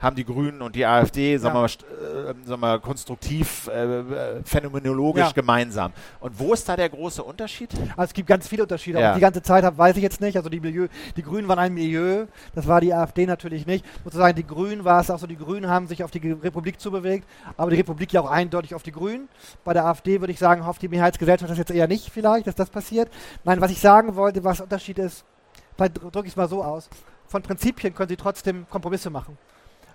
haben 0.00 0.16
die 0.16 0.24
Grünen 0.24 0.62
und 0.62 0.74
die 0.74 0.86
AfD, 0.86 1.36
sagen 1.38 1.54
wir 1.54 1.60
mal, 1.60 2.54
äh, 2.54 2.56
mal, 2.56 2.80
konstruktiv, 2.80 3.68
äh, 3.68 4.00
äh, 4.00 4.42
phänomenologisch 4.44 5.26
ja. 5.26 5.32
gemeinsam? 5.32 5.92
Und 6.20 6.38
wo 6.38 6.52
ist 6.52 6.68
da 6.68 6.76
der 6.76 6.88
große 6.88 7.22
Unterschied? 7.22 7.70
Also 7.96 8.10
es 8.10 8.14
gibt 8.14 8.28
ganz 8.28 8.48
viele 8.48 8.62
Unterschiede. 8.62 9.00
Ja. 9.00 9.14
die 9.14 9.20
ganze 9.20 9.42
Zeit 9.42 9.64
habe, 9.64 9.76
weiß 9.76 9.96
ich 9.96 10.02
jetzt 10.02 10.20
nicht. 10.20 10.36
Also 10.36 10.48
die 10.48 10.60
Milieu, 10.60 10.88
die 11.16 11.22
Grünen 11.22 11.48
waren 11.48 11.58
ein 11.58 11.74
Milieu, 11.74 12.26
das 12.54 12.66
war 12.66 12.80
die 12.80 12.92
AfD 12.92 13.26
natürlich 13.26 13.66
nicht. 13.66 13.84
Sozusagen 14.04 14.34
die 14.36 14.46
Grünen 14.46 14.84
war 14.84 15.00
es 15.00 15.10
auch 15.10 15.18
so, 15.18 15.26
die 15.26 15.36
Grünen 15.36 15.68
haben 15.68 15.86
sich 15.86 16.04
auf 16.04 16.10
die 16.10 16.32
Republik 16.32 16.80
zubewegt, 16.80 17.26
aber 17.56 17.70
die 17.70 17.76
Republik 17.76 18.12
ja 18.12 18.20
auch 18.20 18.30
eindeutig 18.30 18.74
auf 18.74 18.77
die 18.82 18.92
Grünen. 18.92 19.28
Bei 19.64 19.72
der 19.72 19.84
AfD 19.84 20.20
würde 20.20 20.32
ich 20.32 20.38
sagen, 20.38 20.66
hofft 20.66 20.82
die 20.82 20.88
Mehrheitsgesellschaft 20.88 21.50
das 21.50 21.58
jetzt 21.58 21.70
eher 21.70 21.88
nicht 21.88 22.10
vielleicht, 22.10 22.46
dass 22.46 22.54
das 22.54 22.70
passiert. 22.70 23.10
Nein, 23.44 23.60
was 23.60 23.70
ich 23.70 23.80
sagen 23.80 24.16
wollte, 24.16 24.44
was 24.44 24.58
der 24.58 24.64
Unterschied 24.64 24.98
ist, 24.98 25.24
drücke 25.76 26.26
ich 26.26 26.32
es 26.32 26.36
mal 26.36 26.48
so 26.48 26.62
aus. 26.62 26.88
Von 27.26 27.42
Prinzipien 27.42 27.94
können 27.94 28.08
sie 28.08 28.16
trotzdem 28.16 28.68
Kompromisse 28.68 29.10
machen. 29.10 29.36